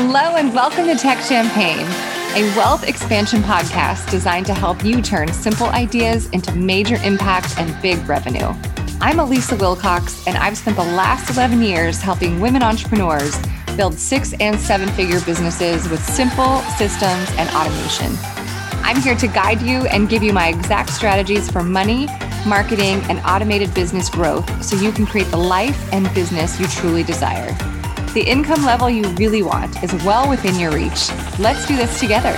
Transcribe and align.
Hello, 0.00 0.36
and 0.36 0.54
welcome 0.54 0.86
to 0.86 0.94
Tech 0.94 1.18
Champagne, 1.24 1.84
a 2.36 2.56
wealth 2.56 2.84
expansion 2.86 3.40
podcast 3.40 4.08
designed 4.12 4.46
to 4.46 4.54
help 4.54 4.84
you 4.84 5.02
turn 5.02 5.32
simple 5.32 5.66
ideas 5.70 6.30
into 6.30 6.54
major 6.54 6.94
impact 7.02 7.58
and 7.58 7.82
big 7.82 7.98
revenue. 8.08 8.54
I'm 9.00 9.18
Elisa 9.18 9.56
Wilcox, 9.56 10.24
and 10.28 10.36
I've 10.36 10.56
spent 10.56 10.76
the 10.76 10.84
last 10.84 11.36
11 11.36 11.60
years 11.62 12.00
helping 12.00 12.38
women 12.40 12.62
entrepreneurs 12.62 13.36
build 13.76 13.94
six 13.94 14.34
and 14.34 14.56
seven 14.56 14.88
figure 14.90 15.20
businesses 15.22 15.88
with 15.88 16.00
simple 16.00 16.60
systems 16.78 17.28
and 17.36 17.50
automation. 17.50 18.16
I'm 18.84 19.02
here 19.02 19.16
to 19.16 19.26
guide 19.26 19.60
you 19.60 19.84
and 19.88 20.08
give 20.08 20.22
you 20.22 20.32
my 20.32 20.46
exact 20.46 20.90
strategies 20.90 21.50
for 21.50 21.64
money, 21.64 22.06
marketing, 22.46 23.02
and 23.08 23.18
automated 23.26 23.74
business 23.74 24.08
growth 24.08 24.64
so 24.64 24.76
you 24.76 24.92
can 24.92 25.06
create 25.06 25.28
the 25.32 25.38
life 25.38 25.92
and 25.92 26.08
business 26.14 26.60
you 26.60 26.68
truly 26.68 27.02
desire. 27.02 27.52
The 28.18 28.28
income 28.28 28.64
level 28.64 28.90
you 28.90 29.04
really 29.10 29.44
want 29.44 29.80
is 29.80 29.92
well 30.02 30.28
within 30.28 30.58
your 30.58 30.72
reach. 30.72 31.08
Let's 31.38 31.64
do 31.68 31.76
this 31.76 32.00
together. 32.00 32.36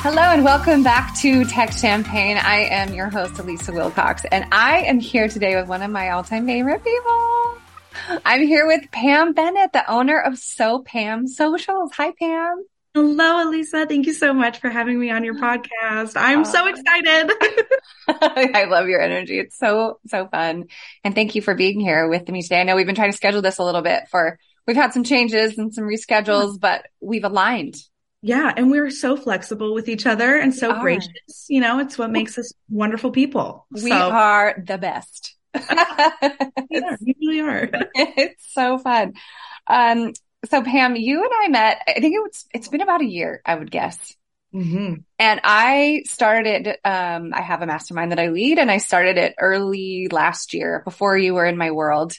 Hello 0.00 0.22
and 0.22 0.42
welcome 0.42 0.82
back 0.82 1.16
to 1.20 1.44
Tech 1.44 1.70
Champagne. 1.70 2.36
I 2.36 2.64
am 2.64 2.92
your 2.92 3.10
host, 3.10 3.38
Elisa 3.38 3.70
Wilcox, 3.70 4.24
and 4.32 4.44
I 4.50 4.78
am 4.78 4.98
here 4.98 5.28
today 5.28 5.54
with 5.54 5.68
one 5.68 5.80
of 5.80 5.92
my 5.92 6.10
all 6.10 6.24
time 6.24 6.46
favorite 6.46 6.82
people. 6.82 7.58
I'm 8.26 8.44
here 8.44 8.66
with 8.66 8.90
Pam 8.90 9.34
Bennett, 9.34 9.72
the 9.72 9.88
owner 9.88 10.18
of 10.20 10.36
So 10.36 10.82
Pam 10.82 11.28
Socials. 11.28 11.92
Hi, 11.92 12.10
Pam. 12.18 12.64
Hello, 13.00 13.48
Elisa. 13.48 13.86
Thank 13.86 14.04
you 14.04 14.12
so 14.12 14.34
much 14.34 14.58
for 14.58 14.68
having 14.68 15.00
me 15.00 15.10
on 15.10 15.24
your 15.24 15.36
podcast. 15.36 16.12
I'm 16.16 16.44
so 16.44 16.66
excited. 16.66 17.32
I 18.08 18.66
love 18.68 18.88
your 18.88 19.00
energy. 19.00 19.38
It's 19.38 19.56
so, 19.56 20.00
so 20.06 20.28
fun. 20.28 20.66
And 21.02 21.14
thank 21.14 21.34
you 21.34 21.40
for 21.40 21.54
being 21.54 21.80
here 21.80 22.08
with 22.08 22.28
me 22.28 22.42
today. 22.42 22.60
I 22.60 22.64
know 22.64 22.76
we've 22.76 22.84
been 22.84 22.94
trying 22.94 23.10
to 23.10 23.16
schedule 23.16 23.40
this 23.40 23.56
a 23.56 23.64
little 23.64 23.80
bit 23.80 24.02
for, 24.10 24.38
we've 24.66 24.76
had 24.76 24.92
some 24.92 25.02
changes 25.02 25.56
and 25.56 25.72
some 25.72 25.84
reschedules, 25.84 26.60
but 26.60 26.88
we've 27.00 27.24
aligned. 27.24 27.76
Yeah. 28.20 28.52
And 28.54 28.70
we're 28.70 28.90
so 28.90 29.16
flexible 29.16 29.72
with 29.72 29.88
each 29.88 30.04
other 30.04 30.36
and 30.36 30.54
so 30.54 30.78
gracious. 30.78 31.46
You 31.48 31.62
know, 31.62 31.78
it's 31.78 31.96
what 31.96 32.10
makes 32.10 32.36
us 32.36 32.52
wonderful 32.68 33.12
people. 33.12 33.66
We 33.70 33.88
so. 33.88 33.96
are 33.96 34.62
the 34.62 34.76
best. 34.76 35.36
yeah, 35.54 36.96
we 37.00 37.16
really 37.18 37.40
are. 37.40 37.70
it's 37.94 38.52
so 38.52 38.76
fun. 38.76 39.14
Um, 39.66 40.12
so 40.48 40.62
Pam, 40.62 40.96
you 40.96 41.22
and 41.22 41.32
I 41.42 41.48
met, 41.48 41.82
I 41.88 42.00
think 42.00 42.14
it 42.14 42.22
was, 42.22 42.46
it's 42.54 42.68
been 42.68 42.80
about 42.80 43.02
a 43.02 43.06
year, 43.06 43.42
I 43.44 43.54
would 43.54 43.70
guess. 43.70 44.16
Mm-hmm. 44.54 44.94
And 45.18 45.40
I 45.44 46.02
started, 46.06 46.66
um, 46.84 47.32
I 47.34 47.40
have 47.40 47.62
a 47.62 47.66
mastermind 47.66 48.10
that 48.10 48.18
I 48.18 48.28
lead 48.28 48.58
and 48.58 48.70
I 48.70 48.78
started 48.78 49.16
it 49.16 49.34
early 49.38 50.08
last 50.10 50.54
year 50.54 50.82
before 50.84 51.16
you 51.16 51.34
were 51.34 51.46
in 51.46 51.56
my 51.56 51.70
world 51.70 52.14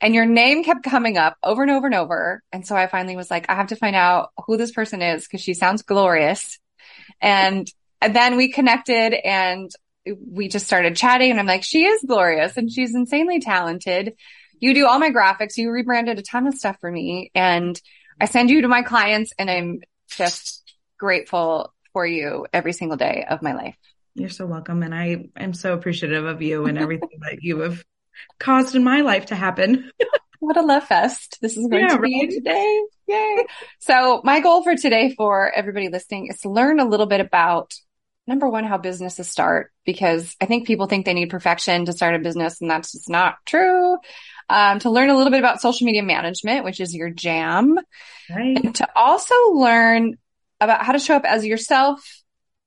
and 0.00 0.14
your 0.14 0.26
name 0.26 0.64
kept 0.64 0.82
coming 0.82 1.16
up 1.16 1.36
over 1.42 1.62
and 1.62 1.70
over 1.70 1.86
and 1.86 1.94
over. 1.94 2.42
And 2.52 2.66
so 2.66 2.76
I 2.76 2.86
finally 2.86 3.16
was 3.16 3.30
like, 3.30 3.48
I 3.48 3.54
have 3.54 3.68
to 3.68 3.76
find 3.76 3.96
out 3.96 4.30
who 4.46 4.56
this 4.56 4.72
person 4.72 5.00
is 5.00 5.24
because 5.26 5.40
she 5.40 5.54
sounds 5.54 5.82
glorious. 5.82 6.58
And, 7.20 7.70
and 8.00 8.14
then 8.14 8.36
we 8.36 8.50
connected 8.50 9.14
and 9.14 9.70
we 10.06 10.48
just 10.48 10.66
started 10.66 10.96
chatting 10.96 11.30
and 11.30 11.38
I'm 11.38 11.46
like, 11.46 11.62
she 11.62 11.84
is 11.84 12.04
glorious 12.06 12.56
and 12.56 12.70
she's 12.70 12.94
insanely 12.94 13.40
talented 13.40 14.14
you 14.60 14.74
do 14.74 14.86
all 14.86 14.98
my 14.98 15.10
graphics. 15.10 15.56
You 15.56 15.70
rebranded 15.70 16.18
a 16.18 16.22
ton 16.22 16.46
of 16.46 16.54
stuff 16.54 16.76
for 16.80 16.90
me 16.90 17.30
and 17.34 17.80
I 18.20 18.26
send 18.26 18.50
you 18.50 18.62
to 18.62 18.68
my 18.68 18.82
clients 18.82 19.32
and 19.38 19.50
I'm 19.50 19.80
just 20.08 20.62
grateful 20.98 21.72
for 21.92 22.06
you 22.06 22.46
every 22.52 22.72
single 22.72 22.96
day 22.96 23.24
of 23.28 23.42
my 23.42 23.54
life. 23.54 23.76
You're 24.14 24.28
so 24.28 24.46
welcome. 24.46 24.82
And 24.82 24.94
I 24.94 25.28
am 25.36 25.54
so 25.54 25.72
appreciative 25.72 26.26
of 26.26 26.42
you 26.42 26.66
and 26.66 26.78
everything 26.78 27.08
that 27.22 27.42
you 27.42 27.60
have 27.60 27.82
caused 28.38 28.74
in 28.74 28.84
my 28.84 29.00
life 29.00 29.26
to 29.26 29.34
happen. 29.34 29.90
what 30.40 30.56
a 30.56 30.62
love 30.62 30.84
fest 30.84 31.38
this 31.40 31.56
is 31.56 31.66
going 31.68 31.82
yeah, 31.82 31.96
to 31.96 32.00
be 32.00 32.20
right? 32.20 32.30
today. 32.30 32.82
Yay. 33.08 33.46
So 33.78 34.20
my 34.24 34.40
goal 34.40 34.62
for 34.62 34.76
today 34.76 35.14
for 35.16 35.50
everybody 35.50 35.88
listening 35.88 36.26
is 36.26 36.40
to 36.40 36.50
learn 36.50 36.80
a 36.80 36.88
little 36.88 37.06
bit 37.06 37.20
about 37.20 37.72
number 38.26 38.48
one, 38.48 38.64
how 38.64 38.78
businesses 38.78 39.28
start, 39.28 39.72
because 39.84 40.36
I 40.40 40.46
think 40.46 40.66
people 40.66 40.86
think 40.86 41.04
they 41.04 41.14
need 41.14 41.30
perfection 41.30 41.86
to 41.86 41.92
start 41.92 42.14
a 42.14 42.18
business 42.18 42.60
and 42.60 42.70
that's 42.70 42.92
just 42.92 43.08
not 43.08 43.36
true 43.46 43.96
um, 44.50 44.80
to 44.80 44.90
learn 44.90 45.10
a 45.10 45.16
little 45.16 45.30
bit 45.30 45.38
about 45.38 45.60
social 45.60 45.86
media 45.86 46.02
management, 46.02 46.64
which 46.64 46.80
is 46.80 46.94
your 46.94 47.08
jam, 47.08 47.78
right. 48.28 48.56
and 48.56 48.74
to 48.74 48.88
also 48.96 49.34
learn 49.52 50.18
about 50.60 50.84
how 50.84 50.92
to 50.92 50.98
show 50.98 51.14
up 51.14 51.24
as 51.24 51.46
yourself 51.46 52.04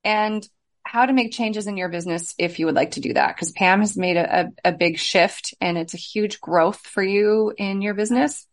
and 0.02 0.48
how 0.82 1.06
to 1.06 1.12
make 1.12 1.32
changes 1.32 1.66
in 1.66 1.76
your 1.76 1.88
business 1.88 2.34
if 2.38 2.58
you 2.58 2.66
would 2.66 2.74
like 2.74 2.92
to 2.92 3.00
do 3.00 3.12
that. 3.12 3.34
Because 3.34 3.52
Pam 3.52 3.80
has 3.80 3.96
made 3.96 4.16
a, 4.16 4.40
a, 4.40 4.70
a, 4.70 4.72
big 4.72 4.98
shift 4.98 5.54
and 5.60 5.78
it's 5.78 5.94
a 5.94 5.98
huge 5.98 6.40
growth 6.40 6.80
for 6.80 7.02
you 7.02 7.52
in 7.56 7.80
your 7.80 7.94
business. 7.94 8.46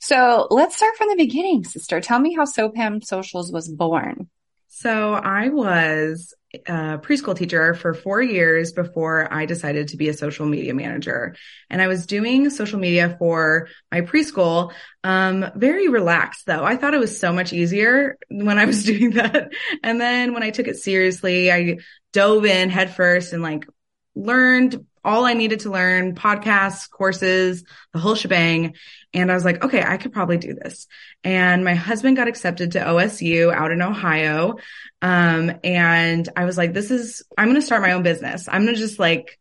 So 0.00 0.46
let's 0.50 0.76
start 0.76 0.96
from 0.96 1.08
the 1.08 1.16
beginning, 1.16 1.64
sister. 1.64 2.00
Tell 2.00 2.18
me 2.18 2.34
how 2.34 2.44
So 2.44 2.68
Pam 2.68 3.00
Socials 3.00 3.52
was 3.52 3.68
born. 3.68 4.28
So 4.68 5.14
I 5.14 5.48
was 5.48 6.34
a 6.66 6.98
preschool 6.98 7.36
teacher 7.36 7.74
for 7.74 7.94
four 7.94 8.22
years 8.22 8.72
before 8.72 9.32
I 9.32 9.46
decided 9.46 9.88
to 9.88 9.96
be 9.96 10.08
a 10.08 10.14
social 10.14 10.46
media 10.46 10.74
manager. 10.74 11.36
And 11.70 11.80
I 11.80 11.86
was 11.86 12.06
doing 12.06 12.50
social 12.50 12.78
media 12.78 13.16
for 13.18 13.68
my 13.92 14.00
preschool, 14.00 14.72
um, 15.04 15.50
very 15.56 15.88
relaxed 15.88 16.46
though. 16.46 16.64
I 16.64 16.76
thought 16.76 16.94
it 16.94 17.00
was 17.00 17.18
so 17.18 17.32
much 17.32 17.52
easier 17.52 18.18
when 18.28 18.58
I 18.58 18.64
was 18.64 18.84
doing 18.92 19.10
that. 19.12 19.52
And 19.82 20.00
then 20.00 20.34
when 20.34 20.42
I 20.42 20.50
took 20.50 20.68
it 20.68 20.76
seriously, 20.76 21.52
I 21.52 21.78
dove 22.12 22.44
in 22.44 22.70
headfirst 22.70 23.32
and 23.32 23.42
like 23.42 23.66
learned 24.14 24.84
all 25.04 25.24
I 25.24 25.34
needed 25.34 25.60
to 25.60 25.70
learn, 25.70 26.14
podcasts, 26.14 26.90
courses, 26.90 27.64
the 27.92 27.98
whole 27.98 28.14
shebang. 28.14 28.74
And 29.14 29.30
I 29.30 29.34
was 29.34 29.44
like, 29.44 29.64
okay, 29.64 29.82
I 29.82 29.96
could 29.96 30.12
probably 30.12 30.38
do 30.38 30.54
this. 30.54 30.86
And 31.24 31.64
my 31.64 31.74
husband 31.74 32.16
got 32.16 32.28
accepted 32.28 32.72
to 32.72 32.80
OSU 32.80 33.52
out 33.52 33.72
in 33.72 33.82
Ohio. 33.82 34.56
Um, 35.00 35.52
and 35.64 36.28
I 36.36 36.44
was 36.44 36.58
like, 36.58 36.72
this 36.72 36.90
is, 36.90 37.22
I'm 37.36 37.46
going 37.46 37.56
to 37.56 37.62
start 37.62 37.82
my 37.82 37.92
own 37.92 38.02
business. 38.02 38.48
I'm 38.48 38.64
going 38.64 38.74
to 38.74 38.80
just 38.80 38.98
like 38.98 39.38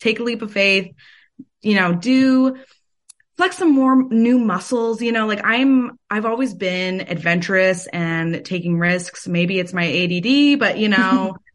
take 0.00 0.20
a 0.20 0.22
leap 0.22 0.42
of 0.42 0.52
faith, 0.52 0.94
you 1.62 1.74
know, 1.74 1.94
do 1.94 2.56
flex 3.36 3.56
some 3.56 3.72
more 3.72 4.02
new 4.02 4.38
muscles, 4.38 5.00
you 5.00 5.12
know, 5.12 5.26
like 5.26 5.40
I'm, 5.44 5.98
I've 6.10 6.26
always 6.26 6.54
been 6.54 7.00
adventurous 7.02 7.86
and 7.86 8.44
taking 8.44 8.78
risks. 8.78 9.28
Maybe 9.28 9.58
it's 9.58 9.72
my 9.72 9.86
ADD, 9.86 10.58
but 10.58 10.78
you 10.78 10.88
know, 10.88 11.36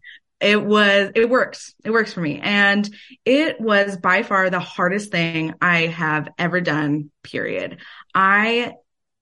it 0.44 0.64
was, 0.64 1.12
it 1.16 1.30
works. 1.30 1.74
It 1.84 1.92
works 1.92 2.14
for 2.14 2.22
me. 2.22 2.40
And 2.42 2.90
it 3.26 3.60
was 3.60 3.98
by 3.98 4.24
far 4.24 4.50
the 4.50 4.60
hardest 4.60 5.12
thing 5.12 5.56
I 5.62 5.88
have 5.88 6.30
ever 6.38 6.62
done, 6.62 7.12
period. 7.24 7.80
I 8.14 8.74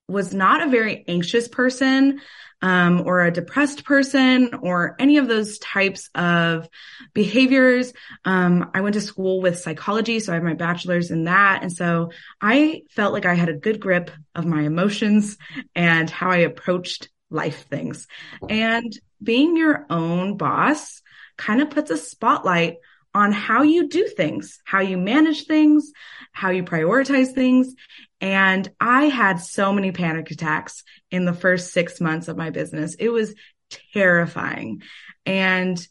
was 0.07 0.33
not 0.33 0.61
a 0.61 0.69
very 0.69 1.05
anxious 1.07 1.47
person. 1.47 2.21
Um, 2.63 3.07
or 3.07 3.21
a 3.21 3.31
depressed 3.31 3.85
person 3.85 4.53
or 4.61 4.95
any 4.99 5.17
of 5.17 5.27
those 5.27 5.57
types 5.57 6.11
of 6.13 6.69
behaviors. 7.11 7.91
Um, 8.23 8.69
I 8.75 8.81
went 8.81 8.93
to 8.93 9.01
school 9.01 9.41
with 9.41 9.57
psychology, 9.57 10.19
so 10.19 10.31
I 10.31 10.35
have 10.35 10.43
my 10.43 10.53
bachelor's 10.53 11.09
in 11.09 11.23
that. 11.23 11.63
And 11.63 11.71
so 11.71 12.11
I 12.39 12.83
felt 12.91 13.13
like 13.13 13.25
I 13.25 13.33
had 13.33 13.49
a 13.49 13.57
good 13.57 13.79
grip 13.79 14.11
of 14.35 14.45
my 14.45 14.61
emotions 14.61 15.39
and 15.73 16.07
how 16.07 16.29
I 16.29 16.37
approached 16.37 17.09
life 17.31 17.65
things. 17.67 18.05
And 18.47 18.93
being 19.23 19.57
your 19.57 19.87
own 19.89 20.37
boss 20.37 21.01
kind 21.41 21.61
of 21.61 21.71
puts 21.71 21.89
a 21.89 21.97
spotlight 21.97 22.77
on 23.13 23.31
how 23.31 23.63
you 23.63 23.89
do 23.89 24.07
things, 24.07 24.59
how 24.63 24.79
you 24.79 24.97
manage 24.97 25.45
things, 25.45 25.91
how 26.31 26.51
you 26.51 26.63
prioritize 26.63 27.33
things. 27.33 27.73
And 28.21 28.69
I 28.79 29.05
had 29.05 29.41
so 29.41 29.73
many 29.73 29.91
panic 29.91 30.29
attacks 30.29 30.83
in 31.09 31.25
the 31.25 31.33
first 31.33 31.73
six 31.73 31.99
months 31.99 32.27
of 32.27 32.37
my 32.37 32.51
business. 32.51 32.95
It 32.95 33.09
was 33.09 33.33
terrifying. 33.93 34.83
And 35.25 35.85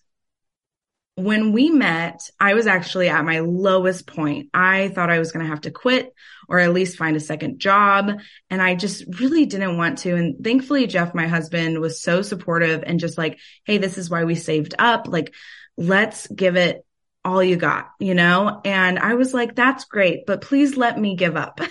when 1.22 1.52
we 1.52 1.70
met, 1.70 2.28
I 2.38 2.54
was 2.54 2.66
actually 2.66 3.08
at 3.08 3.24
my 3.24 3.40
lowest 3.40 4.06
point. 4.06 4.50
I 4.52 4.88
thought 4.88 5.10
I 5.10 5.18
was 5.18 5.32
going 5.32 5.44
to 5.44 5.50
have 5.50 5.62
to 5.62 5.70
quit 5.70 6.12
or 6.48 6.58
at 6.58 6.72
least 6.72 6.98
find 6.98 7.16
a 7.16 7.20
second 7.20 7.60
job. 7.60 8.20
And 8.50 8.60
I 8.60 8.74
just 8.74 9.04
really 9.20 9.46
didn't 9.46 9.76
want 9.76 9.98
to. 9.98 10.16
And 10.16 10.42
thankfully, 10.42 10.86
Jeff, 10.86 11.14
my 11.14 11.26
husband 11.26 11.78
was 11.80 12.02
so 12.02 12.22
supportive 12.22 12.82
and 12.84 12.98
just 13.00 13.16
like, 13.16 13.38
Hey, 13.64 13.78
this 13.78 13.98
is 13.98 14.10
why 14.10 14.24
we 14.24 14.34
saved 14.34 14.74
up. 14.78 15.06
Like, 15.06 15.34
let's 15.76 16.26
give 16.26 16.56
it 16.56 16.84
all 17.24 17.42
you 17.42 17.56
got, 17.56 17.90
you 17.98 18.14
know? 18.14 18.60
And 18.64 18.98
I 18.98 19.14
was 19.14 19.34
like, 19.34 19.54
that's 19.54 19.84
great, 19.84 20.26
but 20.26 20.40
please 20.40 20.76
let 20.76 20.98
me 20.98 21.16
give 21.16 21.36
up. 21.36 21.60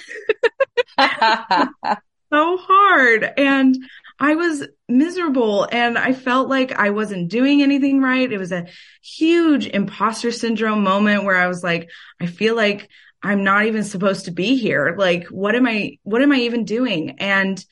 so 1.00 2.58
hard. 2.58 3.34
And 3.38 3.78
I 4.20 4.36
was 4.36 4.68
miserable 4.88 5.68
and 5.72 5.98
I 5.98 6.14
felt 6.14 6.50
like 6.50 6.74
I 6.74 6.90
wasn't 6.90 7.30
doing 7.30 7.62
anything 7.62 8.02
right. 8.02 8.32
It 8.32 8.38
was 8.38 8.52
a 8.52 8.68
huge 9.02 9.68
imposter 9.68 10.32
syndrome 10.32 10.84
moment 10.84 11.24
where 11.24 11.38
I 11.38 11.48
was 11.48 11.64
like, 11.64 11.90
I 12.20 12.26
feel 12.26 12.56
like 12.56 12.90
I'm 13.24 13.44
not 13.44 13.66
even 13.66 13.84
supposed 13.84 14.26
to 14.26 14.32
be 14.32 14.58
here. 14.58 14.96
Like, 14.98 15.28
what 15.28 15.56
am 15.56 15.66
I, 15.66 15.98
what 16.04 16.22
am 16.22 16.32
I 16.32 16.38
even 16.40 16.66
doing? 16.66 17.20
And 17.20 17.64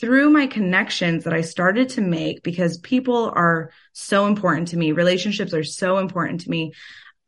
through 0.00 0.30
my 0.30 0.46
connections 0.46 1.24
that 1.24 1.32
I 1.32 1.40
started 1.40 1.90
to 1.90 2.00
make 2.00 2.42
because 2.42 2.78
people 2.78 3.32
are 3.34 3.70
so 3.92 4.26
important 4.26 4.68
to 4.68 4.76
me, 4.76 4.92
relationships 4.92 5.54
are 5.54 5.64
so 5.64 5.98
important 5.98 6.42
to 6.42 6.50
me. 6.50 6.72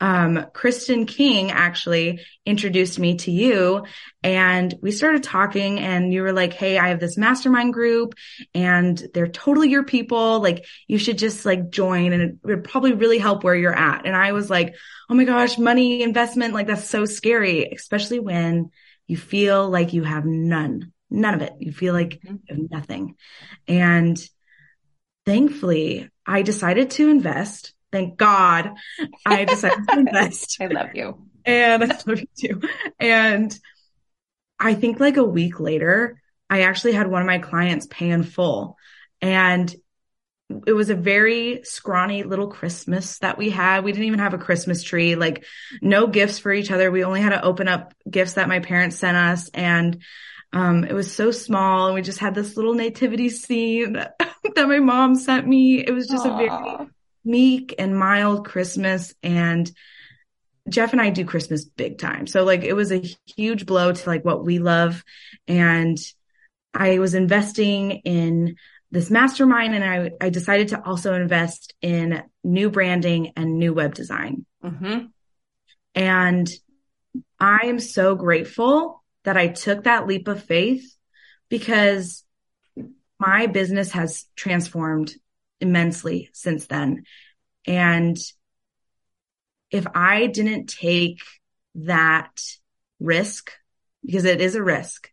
Um, 0.00 0.46
Kristen 0.54 1.04
King 1.04 1.50
actually 1.50 2.20
introduced 2.46 2.98
me 2.98 3.16
to 3.16 3.30
you 3.30 3.84
and 4.22 4.74
we 4.80 4.92
started 4.92 5.22
talking 5.22 5.78
and 5.78 6.12
you 6.12 6.22
were 6.22 6.32
like, 6.32 6.54
Hey, 6.54 6.78
I 6.78 6.88
have 6.88 7.00
this 7.00 7.18
mastermind 7.18 7.74
group 7.74 8.14
and 8.54 9.02
they're 9.12 9.28
totally 9.28 9.68
your 9.68 9.84
people. 9.84 10.40
Like 10.40 10.64
you 10.88 10.98
should 10.98 11.18
just 11.18 11.44
like 11.44 11.70
join 11.70 12.12
and 12.12 12.22
it 12.22 12.38
would 12.42 12.64
probably 12.64 12.94
really 12.94 13.18
help 13.18 13.44
where 13.44 13.54
you're 13.54 13.76
at. 13.76 14.06
And 14.06 14.16
I 14.16 14.32
was 14.32 14.48
like, 14.48 14.74
Oh 15.10 15.14
my 15.14 15.24
gosh, 15.24 15.58
money 15.58 16.02
investment. 16.02 16.54
Like 16.54 16.66
that's 16.66 16.88
so 16.88 17.04
scary, 17.04 17.70
especially 17.70 18.20
when 18.20 18.70
you 19.06 19.18
feel 19.18 19.68
like 19.68 19.92
you 19.92 20.02
have 20.02 20.24
none, 20.24 20.92
none 21.10 21.34
of 21.34 21.42
it. 21.42 21.52
You 21.58 21.72
feel 21.72 21.92
like 21.92 22.20
mm-hmm. 22.20 22.36
you 22.36 22.40
have 22.48 22.70
nothing. 22.70 23.16
And 23.68 24.18
thankfully 25.26 26.08
I 26.26 26.40
decided 26.40 26.92
to 26.92 27.10
invest 27.10 27.74
thank 27.92 28.16
God 28.16 28.72
I 29.26 29.44
decided 29.44 29.88
to 29.88 29.98
invest. 29.98 30.58
I 30.60 30.66
love 30.66 30.94
you. 30.94 31.26
And 31.44 31.84
I 31.84 31.98
love 32.06 32.20
you 32.20 32.28
too. 32.38 32.68
And 32.98 33.58
I 34.58 34.74
think 34.74 35.00
like 35.00 35.16
a 35.16 35.24
week 35.24 35.60
later, 35.60 36.20
I 36.48 36.62
actually 36.62 36.92
had 36.92 37.08
one 37.08 37.22
of 37.22 37.26
my 37.26 37.38
clients 37.38 37.86
pay 37.88 38.10
in 38.10 38.22
full. 38.22 38.76
And 39.22 39.74
it 40.66 40.72
was 40.72 40.90
a 40.90 40.96
very 40.96 41.60
scrawny 41.62 42.24
little 42.24 42.48
Christmas 42.48 43.18
that 43.18 43.38
we 43.38 43.50
had. 43.50 43.84
We 43.84 43.92
didn't 43.92 44.06
even 44.06 44.18
have 44.18 44.34
a 44.34 44.38
Christmas 44.38 44.82
tree, 44.82 45.14
like 45.14 45.44
no 45.80 46.08
gifts 46.08 46.38
for 46.38 46.52
each 46.52 46.70
other. 46.70 46.90
We 46.90 47.04
only 47.04 47.20
had 47.20 47.30
to 47.30 47.42
open 47.42 47.68
up 47.68 47.94
gifts 48.08 48.34
that 48.34 48.48
my 48.48 48.58
parents 48.58 48.96
sent 48.96 49.16
us. 49.16 49.48
And 49.50 50.02
um, 50.52 50.84
it 50.84 50.92
was 50.92 51.14
so 51.14 51.30
small 51.30 51.86
and 51.86 51.94
we 51.94 52.02
just 52.02 52.18
had 52.18 52.34
this 52.34 52.56
little 52.56 52.74
nativity 52.74 53.28
scene 53.28 53.92
that 54.54 54.68
my 54.68 54.80
mom 54.80 55.14
sent 55.14 55.46
me. 55.46 55.78
It 55.78 55.92
was 55.92 56.08
just 56.08 56.26
Aww. 56.26 56.34
a 56.34 56.36
very 56.36 56.88
meek 57.24 57.74
and 57.78 57.96
mild 57.96 58.46
Christmas 58.46 59.14
and 59.22 59.70
Jeff 60.68 60.92
and 60.92 61.00
I 61.00 61.10
do 61.10 61.24
Christmas 61.24 61.64
big 61.64 61.98
time. 61.98 62.26
So 62.26 62.44
like 62.44 62.62
it 62.62 62.74
was 62.74 62.92
a 62.92 63.02
huge 63.36 63.66
blow 63.66 63.92
to 63.92 64.08
like 64.08 64.24
what 64.24 64.44
we 64.44 64.58
love. 64.58 65.04
And 65.48 65.98
I 66.72 66.98
was 66.98 67.14
investing 67.14 67.90
in 67.90 68.56
this 68.90 69.10
mastermind 69.10 69.74
and 69.74 69.84
I, 69.84 70.10
I 70.20 70.30
decided 70.30 70.68
to 70.68 70.84
also 70.84 71.14
invest 71.14 71.74
in 71.80 72.22
new 72.44 72.70
branding 72.70 73.32
and 73.36 73.58
new 73.58 73.72
web 73.72 73.94
design. 73.94 74.46
Mm-hmm. 74.64 75.06
And 75.94 76.50
I 77.38 77.66
am 77.66 77.80
so 77.80 78.14
grateful 78.14 79.02
that 79.24 79.36
I 79.36 79.48
took 79.48 79.84
that 79.84 80.06
leap 80.06 80.28
of 80.28 80.42
faith 80.42 80.96
because 81.48 82.24
my 83.18 83.46
business 83.46 83.92
has 83.92 84.26
transformed 84.36 85.12
immensely 85.60 86.30
since 86.32 86.66
then. 86.66 87.04
And 87.66 88.16
if 89.70 89.86
I 89.94 90.26
didn't 90.26 90.66
take 90.66 91.20
that 91.76 92.40
risk, 92.98 93.52
because 94.04 94.24
it 94.24 94.40
is 94.40 94.54
a 94.54 94.62
risk, 94.62 95.10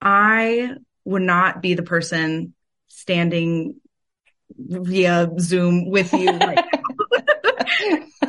I 0.00 0.74
would 1.04 1.22
not 1.22 1.62
be 1.62 1.74
the 1.74 1.82
person 1.82 2.54
standing 2.88 3.80
via 4.56 5.30
Zoom 5.38 5.90
with 5.90 6.12
you 6.12 6.30
right 6.30 6.64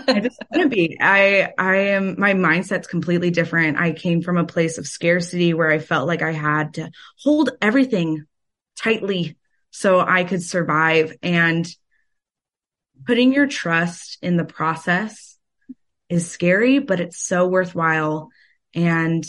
I 0.08 0.20
just 0.20 0.40
want 0.52 0.64
to 0.64 0.70
be. 0.70 0.98
I 1.00 1.54
I 1.58 1.76
am 1.76 2.16
my 2.20 2.34
mindset's 2.34 2.88
completely 2.88 3.32
different. 3.32 3.78
I 3.78 3.92
came 3.92 4.22
from 4.22 4.38
a 4.38 4.46
place 4.46 4.78
of 4.78 4.88
scarcity 4.88 5.54
where 5.54 5.70
I 5.70 5.80
felt 5.80 6.08
like 6.08 6.22
I 6.22 6.32
had 6.32 6.76
to 6.76 6.92
hold 7.22 7.52
everything 7.62 8.26
tightly 8.78 9.38
so 9.72 10.00
I 10.00 10.24
could 10.24 10.44
survive 10.44 11.16
and 11.22 11.68
putting 13.06 13.34
your 13.34 13.48
trust 13.48 14.18
in 14.22 14.38
the 14.38 14.46
process 14.46 15.38
is 16.10 16.30
scary, 16.30 16.80
but 16.80 17.00
it's 17.00 17.20
so 17.20 17.48
worthwhile. 17.48 18.30
And 18.74 19.26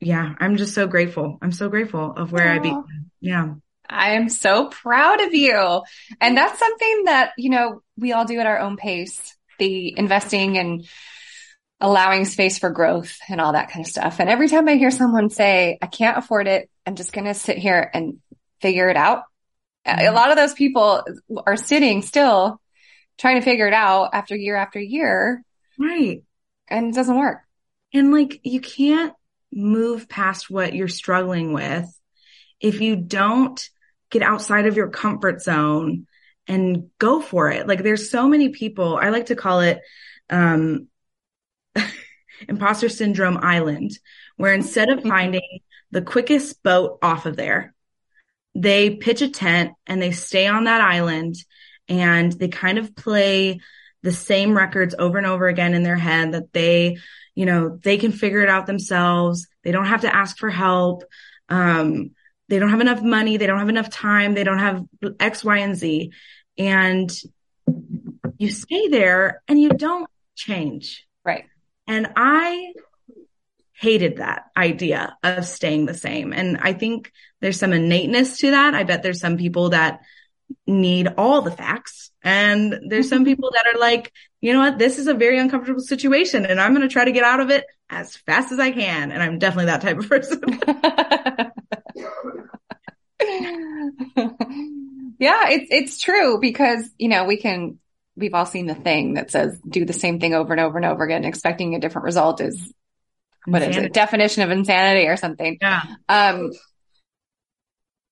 yeah, 0.00 0.34
I'm 0.38 0.56
just 0.56 0.74
so 0.74 0.86
grateful. 0.86 1.38
I'm 1.42 1.52
so 1.52 1.68
grateful 1.68 2.12
of 2.16 2.32
where 2.32 2.46
Aww. 2.46 2.56
I 2.56 2.58
began. 2.58 3.10
Yeah. 3.20 3.54
I 3.88 4.12
am 4.12 4.28
so 4.28 4.68
proud 4.68 5.20
of 5.20 5.34
you. 5.34 5.82
And 6.20 6.36
that's 6.36 6.58
something 6.58 7.04
that, 7.04 7.32
you 7.36 7.50
know, 7.50 7.82
we 7.96 8.12
all 8.12 8.24
do 8.24 8.38
at 8.38 8.46
our 8.46 8.60
own 8.60 8.76
pace, 8.76 9.36
the 9.58 9.98
investing 9.98 10.58
and 10.58 10.86
allowing 11.80 12.24
space 12.24 12.58
for 12.58 12.70
growth 12.70 13.18
and 13.28 13.40
all 13.40 13.54
that 13.54 13.70
kind 13.70 13.84
of 13.84 13.90
stuff. 13.90 14.20
And 14.20 14.30
every 14.30 14.48
time 14.48 14.68
I 14.68 14.76
hear 14.76 14.90
someone 14.90 15.28
say, 15.30 15.78
I 15.82 15.86
can't 15.86 16.18
afford 16.18 16.46
it, 16.46 16.70
I'm 16.86 16.94
just 16.94 17.12
going 17.12 17.24
to 17.24 17.34
sit 17.34 17.58
here 17.58 17.90
and 17.92 18.18
figure 18.60 18.88
it 18.88 18.96
out 18.96 19.24
a 19.86 20.10
lot 20.10 20.30
of 20.30 20.36
those 20.36 20.54
people 20.54 21.04
are 21.46 21.56
sitting 21.56 22.02
still 22.02 22.60
trying 23.18 23.36
to 23.36 23.44
figure 23.44 23.66
it 23.66 23.74
out 23.74 24.10
after 24.12 24.36
year 24.36 24.56
after 24.56 24.80
year. 24.80 25.44
Right. 25.78 26.24
And 26.68 26.88
it 26.88 26.94
doesn't 26.94 27.18
work. 27.18 27.38
And 27.92 28.12
like 28.12 28.40
you 28.44 28.60
can't 28.60 29.12
move 29.52 30.08
past 30.08 30.50
what 30.50 30.74
you're 30.74 30.88
struggling 30.88 31.52
with 31.52 31.86
if 32.60 32.80
you 32.80 32.96
don't 32.96 33.60
get 34.10 34.22
outside 34.22 34.66
of 34.66 34.76
your 34.76 34.90
comfort 34.90 35.42
zone 35.42 36.06
and 36.46 36.90
go 36.98 37.20
for 37.20 37.50
it. 37.50 37.66
Like 37.66 37.82
there's 37.82 38.10
so 38.10 38.28
many 38.28 38.50
people, 38.50 38.96
I 38.96 39.10
like 39.10 39.26
to 39.26 39.36
call 39.36 39.60
it 39.60 39.80
um 40.28 40.88
imposter 42.48 42.88
syndrome 42.88 43.38
island, 43.38 43.92
where 44.36 44.54
instead 44.54 44.90
of 44.90 45.02
finding 45.02 45.60
the 45.90 46.02
quickest 46.02 46.62
boat 46.62 46.98
off 47.02 47.26
of 47.26 47.36
there, 47.36 47.74
they 48.54 48.96
pitch 48.96 49.22
a 49.22 49.28
tent 49.28 49.72
and 49.86 50.00
they 50.00 50.10
stay 50.12 50.46
on 50.46 50.64
that 50.64 50.80
island 50.80 51.36
and 51.88 52.32
they 52.32 52.48
kind 52.48 52.78
of 52.78 52.94
play 52.94 53.60
the 54.02 54.12
same 54.12 54.56
records 54.56 54.94
over 54.98 55.18
and 55.18 55.26
over 55.26 55.46
again 55.46 55.74
in 55.74 55.82
their 55.82 55.96
head 55.96 56.32
that 56.32 56.52
they, 56.52 56.96
you 57.34 57.46
know, 57.46 57.78
they 57.82 57.98
can 57.98 58.12
figure 58.12 58.40
it 58.40 58.48
out 58.48 58.66
themselves. 58.66 59.46
They 59.62 59.72
don't 59.72 59.86
have 59.86 60.02
to 60.02 60.14
ask 60.14 60.38
for 60.38 60.50
help. 60.50 61.04
Um, 61.48 62.12
they 62.48 62.58
don't 62.58 62.70
have 62.70 62.80
enough 62.80 63.02
money. 63.02 63.36
They 63.36 63.46
don't 63.46 63.58
have 63.58 63.68
enough 63.68 63.90
time. 63.90 64.34
They 64.34 64.44
don't 64.44 64.58
have 64.58 64.84
X, 65.20 65.44
Y, 65.44 65.58
and 65.58 65.76
Z. 65.76 66.12
And 66.58 67.10
you 68.38 68.50
stay 68.50 68.88
there 68.88 69.42
and 69.46 69.60
you 69.60 69.68
don't 69.70 70.08
change. 70.34 71.06
Right. 71.24 71.44
And 71.86 72.12
I 72.16 72.72
hated 73.80 74.18
that 74.18 74.42
idea 74.54 75.16
of 75.22 75.46
staying 75.46 75.86
the 75.86 75.94
same. 75.94 76.34
And 76.34 76.58
I 76.60 76.74
think 76.74 77.10
there's 77.40 77.58
some 77.58 77.72
innateness 77.72 78.36
to 78.40 78.50
that. 78.50 78.74
I 78.74 78.84
bet 78.84 79.02
there's 79.02 79.20
some 79.20 79.38
people 79.38 79.70
that 79.70 80.00
need 80.66 81.08
all 81.16 81.40
the 81.40 81.50
facts. 81.50 82.10
And 82.22 82.78
there's 82.88 83.08
some 83.08 83.24
people 83.24 83.52
that 83.54 83.74
are 83.74 83.80
like, 83.80 84.12
you 84.42 84.52
know 84.52 84.58
what? 84.58 84.78
This 84.78 84.98
is 84.98 85.06
a 85.06 85.14
very 85.14 85.38
uncomfortable 85.38 85.80
situation 85.80 86.44
and 86.44 86.60
I'm 86.60 86.74
going 86.74 86.86
to 86.86 86.92
try 86.92 87.06
to 87.06 87.12
get 87.12 87.24
out 87.24 87.40
of 87.40 87.48
it 87.48 87.64
as 87.88 88.16
fast 88.16 88.52
as 88.52 88.58
I 88.58 88.70
can. 88.70 89.12
And 89.12 89.22
I'm 89.22 89.38
definitely 89.38 89.66
that 89.66 89.80
type 89.80 89.98
of 89.98 90.10
person. 90.10 90.42
yeah, 95.18 95.48
it's, 95.48 95.68
it's 95.70 95.98
true 95.98 96.38
because, 96.38 96.86
you 96.98 97.08
know, 97.08 97.24
we 97.24 97.38
can, 97.38 97.78
we've 98.14 98.34
all 98.34 98.44
seen 98.44 98.66
the 98.66 98.74
thing 98.74 99.14
that 99.14 99.30
says 99.30 99.58
do 99.66 99.86
the 99.86 99.94
same 99.94 100.20
thing 100.20 100.34
over 100.34 100.52
and 100.52 100.60
over 100.60 100.76
and 100.76 100.84
over 100.84 101.02
again, 101.02 101.24
expecting 101.24 101.74
a 101.74 101.80
different 101.80 102.04
result 102.04 102.42
is 102.42 102.74
what 103.44 103.62
insanity. 103.62 103.78
is 103.80 103.86
it? 103.86 103.92
Definition 103.92 104.42
of 104.42 104.50
insanity 104.50 105.06
or 105.06 105.16
something. 105.16 105.58
Yeah. 105.60 105.82
Um, 106.08 106.50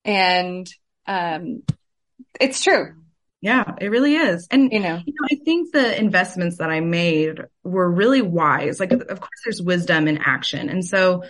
and, 0.05 0.69
um, 1.07 1.63
it's 2.41 2.63
true. 2.63 2.95
Yeah, 3.41 3.75
it 3.81 3.89
really 3.89 4.17
is. 4.17 4.49
And, 4.51 4.73
you 4.73 4.81
know, 4.81 5.01
you 5.05 5.13
know, 5.13 5.29
I 5.31 5.37
think 5.45 5.73
the 5.73 5.97
investments 5.97 6.59
that 6.59 6.71
I 6.71 6.81
made 6.81 7.41
were 7.63 7.89
really 7.91 8.21
wise. 8.21 8.81
Like, 8.81 8.91
of 8.91 9.07
course, 9.07 9.41
there's 9.45 9.63
wisdom 9.63 10.09
in 10.09 10.19
action. 10.19 10.69
And 10.69 10.85
so 10.85 11.23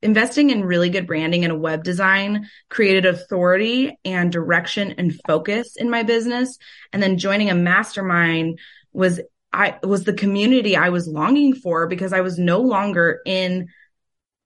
investing 0.00 0.50
in 0.50 0.64
really 0.64 0.90
good 0.90 1.08
branding 1.08 1.42
and 1.42 1.52
a 1.52 1.58
web 1.58 1.82
design 1.82 2.48
created 2.68 3.04
authority 3.04 3.98
and 4.04 4.30
direction 4.30 4.92
and 4.98 5.18
focus 5.26 5.74
in 5.76 5.90
my 5.90 6.04
business. 6.04 6.56
And 6.92 7.02
then 7.02 7.18
joining 7.18 7.50
a 7.50 7.54
mastermind 7.54 8.60
was 8.92 9.20
I 9.56 9.78
was 9.82 10.04
the 10.04 10.12
community 10.12 10.76
I 10.76 10.90
was 10.90 11.08
longing 11.08 11.54
for 11.54 11.86
because 11.86 12.12
I 12.12 12.20
was 12.20 12.38
no 12.38 12.60
longer 12.60 13.20
in, 13.24 13.68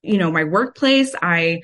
you 0.03 0.19
know, 0.19 0.31
my 0.31 0.45
workplace. 0.45 1.15
I, 1.21 1.63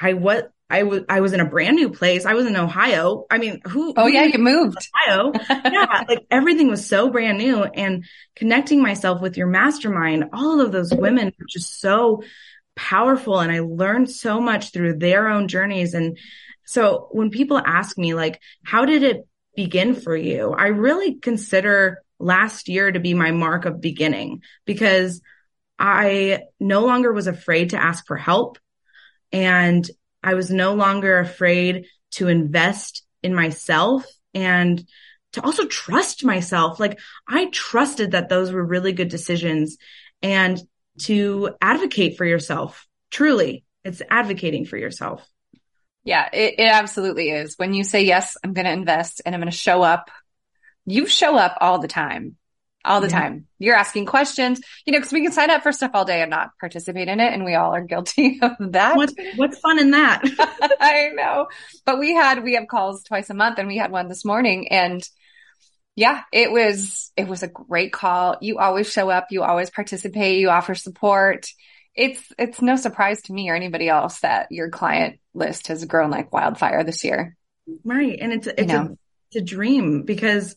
I 0.00 0.14
what 0.14 0.50
I 0.70 0.84
was 0.84 1.02
I 1.08 1.20
was 1.20 1.32
in 1.32 1.40
a 1.40 1.48
brand 1.48 1.76
new 1.76 1.90
place. 1.90 2.24
I 2.24 2.34
was 2.34 2.46
in 2.46 2.56
Ohio. 2.56 3.26
I 3.30 3.38
mean, 3.38 3.60
who? 3.66 3.92
Oh 3.96 4.04
who 4.04 4.12
yeah, 4.12 4.24
you 4.24 4.38
moved 4.38 4.78
Ohio. 5.08 5.32
yeah, 5.50 6.04
like 6.08 6.26
everything 6.30 6.68
was 6.68 6.86
so 6.86 7.10
brand 7.10 7.38
new, 7.38 7.62
and 7.64 8.04
connecting 8.36 8.80
myself 8.82 9.20
with 9.20 9.36
your 9.36 9.46
mastermind. 9.46 10.24
All 10.32 10.60
of 10.60 10.72
those 10.72 10.92
women 10.92 11.26
were 11.38 11.46
just 11.48 11.80
so 11.80 12.22
powerful, 12.76 13.40
and 13.40 13.52
I 13.52 13.60
learned 13.60 14.10
so 14.10 14.40
much 14.40 14.72
through 14.72 14.98
their 14.98 15.28
own 15.28 15.48
journeys. 15.48 15.94
And 15.94 16.16
so 16.64 17.08
when 17.10 17.30
people 17.30 17.58
ask 17.58 17.98
me 17.98 18.14
like, 18.14 18.40
how 18.64 18.84
did 18.84 19.02
it 19.02 19.26
begin 19.54 19.94
for 19.94 20.16
you? 20.16 20.52
I 20.52 20.68
really 20.68 21.16
consider 21.16 22.03
last 22.18 22.68
year 22.68 22.90
to 22.90 23.00
be 23.00 23.14
my 23.14 23.30
mark 23.30 23.64
of 23.64 23.80
beginning 23.80 24.42
because 24.64 25.20
I 25.78 26.42
no 26.60 26.84
longer 26.86 27.12
was 27.12 27.26
afraid 27.26 27.70
to 27.70 27.82
ask 27.82 28.06
for 28.06 28.16
help 28.16 28.58
and 29.32 29.88
I 30.22 30.34
was 30.34 30.50
no 30.50 30.74
longer 30.74 31.18
afraid 31.18 31.86
to 32.12 32.28
invest 32.28 33.04
in 33.22 33.34
myself 33.34 34.06
and 34.32 34.84
to 35.32 35.42
also 35.42 35.66
trust 35.66 36.24
myself. 36.24 36.78
Like 36.78 36.98
I 37.26 37.46
trusted 37.46 38.12
that 38.12 38.28
those 38.28 38.52
were 38.52 38.64
really 38.64 38.92
good 38.92 39.08
decisions 39.08 39.76
and 40.22 40.60
to 41.00 41.50
advocate 41.60 42.16
for 42.16 42.24
yourself. 42.24 42.86
Truly, 43.10 43.64
it's 43.84 44.00
advocating 44.08 44.64
for 44.64 44.76
yourself. 44.76 45.28
Yeah, 46.04 46.28
it, 46.32 46.54
it 46.58 46.68
absolutely 46.68 47.30
is. 47.30 47.54
When 47.56 47.74
you 47.74 47.82
say, 47.82 48.04
yes, 48.04 48.36
I'm 48.44 48.52
going 48.52 48.66
to 48.66 48.72
invest 48.72 49.22
and 49.24 49.34
I'm 49.34 49.40
going 49.40 49.50
to 49.50 49.56
show 49.56 49.82
up, 49.82 50.10
you 50.86 51.06
show 51.06 51.36
up 51.36 51.56
all 51.60 51.78
the 51.78 51.88
time 51.88 52.36
all 52.84 53.00
the 53.00 53.08
yeah. 53.08 53.20
time. 53.20 53.46
You're 53.58 53.76
asking 53.76 54.06
questions, 54.06 54.60
you 54.84 54.92
know, 54.92 54.98
because 54.98 55.12
we 55.12 55.22
can 55.22 55.32
sign 55.32 55.50
up 55.50 55.62
for 55.62 55.72
stuff 55.72 55.92
all 55.94 56.04
day 56.04 56.20
and 56.20 56.30
not 56.30 56.50
participate 56.60 57.08
in 57.08 57.20
it. 57.20 57.32
And 57.32 57.44
we 57.44 57.54
all 57.54 57.74
are 57.74 57.80
guilty 57.80 58.38
of 58.42 58.52
that. 58.72 58.96
What's, 58.96 59.14
what's 59.36 59.58
fun 59.58 59.78
in 59.78 59.92
that? 59.92 60.22
I 60.80 61.10
know. 61.14 61.48
But 61.84 61.98
we 61.98 62.14
had, 62.14 62.44
we 62.44 62.54
have 62.54 62.68
calls 62.68 63.02
twice 63.02 63.30
a 63.30 63.34
month 63.34 63.58
and 63.58 63.68
we 63.68 63.78
had 63.78 63.90
one 63.90 64.08
this 64.08 64.24
morning 64.24 64.68
and 64.68 65.06
yeah, 65.96 66.22
it 66.32 66.50
was, 66.50 67.12
it 67.16 67.28
was 67.28 67.44
a 67.44 67.48
great 67.48 67.92
call. 67.92 68.36
You 68.40 68.58
always 68.58 68.90
show 68.90 69.10
up. 69.10 69.28
You 69.30 69.44
always 69.44 69.70
participate. 69.70 70.40
You 70.40 70.50
offer 70.50 70.74
support. 70.74 71.46
It's, 71.94 72.20
it's 72.36 72.60
no 72.60 72.74
surprise 72.74 73.22
to 73.22 73.32
me 73.32 73.48
or 73.48 73.54
anybody 73.54 73.88
else 73.88 74.18
that 74.20 74.50
your 74.50 74.70
client 74.70 75.20
list 75.34 75.68
has 75.68 75.84
grown 75.84 76.10
like 76.10 76.32
wildfire 76.32 76.82
this 76.82 77.04
year. 77.04 77.36
Right. 77.84 78.18
And 78.20 78.32
it's, 78.32 78.48
it's, 78.48 78.60
you 78.60 78.66
know? 78.66 78.82
a, 78.82 78.98
a 79.36 79.42
dream 79.42 80.02
because 80.02 80.56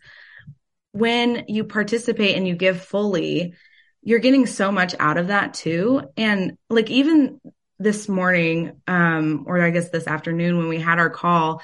when 0.92 1.46
you 1.48 1.64
participate 1.64 2.36
and 2.36 2.48
you 2.48 2.56
give 2.56 2.82
fully, 2.82 3.54
you're 4.02 4.20
getting 4.20 4.46
so 4.46 4.72
much 4.72 4.96
out 5.00 5.18
of 5.18 5.28
that 5.28 5.54
too. 5.54 6.02
And 6.16 6.58
like 6.70 6.90
even 6.90 7.40
this 7.80 8.10
morning, 8.10 8.82
um, 8.88 9.44
or 9.48 9.62
I 9.62 9.70
guess 9.70 9.90
this 9.90 10.08
afternoon 10.08 10.58
when 10.58 10.68
we 10.68 10.80
had 10.80 11.00
our 11.00 11.10
call, 11.10 11.62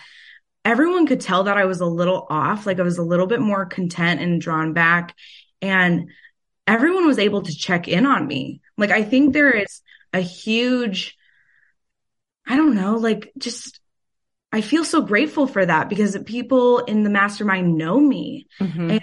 everyone 0.66 1.08
could 1.08 1.22
tell 1.22 1.46
that 1.46 1.58
I 1.58 1.66
was 1.66 1.82
a 1.82 1.86
little 1.86 2.28
off. 2.30 2.66
Like 2.66 2.80
I 2.80 2.84
was 2.84 2.98
a 2.98 3.04
little 3.04 3.28
bit 3.28 3.42
more 3.42 3.66
content 3.66 4.22
and 4.22 4.40
drawn 4.40 4.74
back. 4.74 5.16
And 5.62 6.10
everyone 6.68 7.08
was 7.08 7.20
able 7.20 7.42
to 7.42 7.56
check 7.56 7.88
in 7.88 8.06
on 8.06 8.28
me. 8.28 8.62
Like 8.78 8.92
I 8.92 9.04
think 9.04 9.34
there 9.34 9.52
is 9.52 9.82
a 10.12 10.20
huge, 10.20 11.18
I 12.48 12.56
don't 12.56 12.76
know, 12.76 12.96
like 12.96 13.32
just 13.38 13.80
I 14.54 14.62
feel 14.62 14.86
so 14.86 15.02
grateful 15.02 15.48
for 15.48 15.66
that 15.66 15.90
because 15.90 16.18
people 16.26 16.80
in 16.80 17.04
the 17.04 17.10
mastermind 17.10 17.76
know 17.76 18.00
me. 18.00 18.48
Mm-hmm. 18.60 18.92
And 18.92 19.02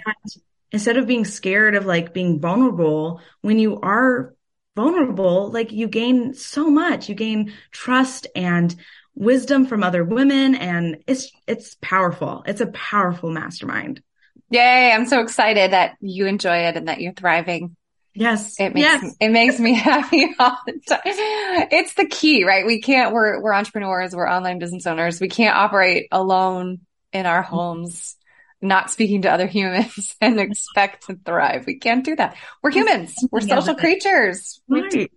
instead 0.71 0.95
of 0.97 1.07
being 1.07 1.25
scared 1.25 1.75
of 1.75 1.85
like 1.85 2.13
being 2.13 2.39
vulnerable, 2.39 3.19
when 3.41 3.59
you 3.59 3.79
are 3.81 4.33
vulnerable, 4.75 5.51
like 5.51 5.71
you 5.71 5.87
gain 5.87 6.33
so 6.33 6.69
much. 6.69 7.09
You 7.09 7.15
gain 7.15 7.53
trust 7.71 8.27
and 8.35 8.73
wisdom 9.13 9.65
from 9.65 9.83
other 9.83 10.05
women 10.05 10.55
and 10.55 11.03
it's 11.05 11.31
it's 11.47 11.75
powerful. 11.81 12.43
It's 12.47 12.61
a 12.61 12.67
powerful 12.67 13.29
mastermind. 13.29 14.01
Yay, 14.49 14.91
I'm 14.91 15.05
so 15.05 15.21
excited 15.21 15.71
that 15.71 15.95
you 15.99 16.27
enjoy 16.27 16.67
it 16.67 16.77
and 16.77 16.87
that 16.87 17.01
you're 17.01 17.13
thriving. 17.13 17.75
Yes. 18.13 18.59
It 18.59 18.73
makes, 18.73 18.85
yes. 18.85 19.15
it 19.19 19.29
makes 19.29 19.59
me 19.59 19.73
happy 19.75 20.33
all 20.37 20.57
the 20.65 20.73
time. 20.87 20.99
It's 21.05 21.93
the 21.93 22.05
key, 22.05 22.43
right? 22.43 22.65
We 22.65 22.81
can't, 22.81 23.13
we're, 23.13 23.41
we're 23.41 23.53
entrepreneurs, 23.53 24.15
we're 24.15 24.29
online 24.29 24.59
business 24.59 24.85
owners. 24.85 25.21
We 25.21 25.29
can't 25.29 25.55
operate 25.55 26.07
alone 26.11 26.81
in 27.13 27.25
our 27.25 27.41
homes, 27.41 28.17
not 28.61 28.91
speaking 28.91 29.23
to 29.23 29.31
other 29.31 29.47
humans 29.47 30.15
and 30.21 30.39
expect 30.39 31.07
to 31.07 31.17
thrive. 31.25 31.65
We 31.65 31.79
can't 31.79 32.03
do 32.03 32.15
that. 32.15 32.35
We're 32.61 32.71
humans. 32.71 33.15
We're 33.31 33.41
social 33.41 33.75
creatures. 33.75 34.61
Right. 34.67 34.93
We, 34.93 35.09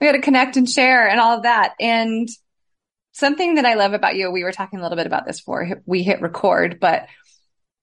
we 0.00 0.06
got 0.06 0.12
to 0.12 0.20
connect 0.20 0.56
and 0.56 0.68
share 0.68 1.08
and 1.08 1.20
all 1.20 1.36
of 1.36 1.44
that. 1.44 1.74
And 1.80 2.28
something 3.12 3.54
that 3.54 3.64
I 3.64 3.74
love 3.74 3.92
about 3.92 4.16
you, 4.16 4.30
we 4.30 4.44
were 4.44 4.52
talking 4.52 4.78
a 4.78 4.82
little 4.82 4.96
bit 4.96 5.06
about 5.06 5.26
this 5.26 5.40
before 5.40 5.80
we 5.86 6.02
hit 6.02 6.20
record, 6.20 6.80
but 6.80 7.06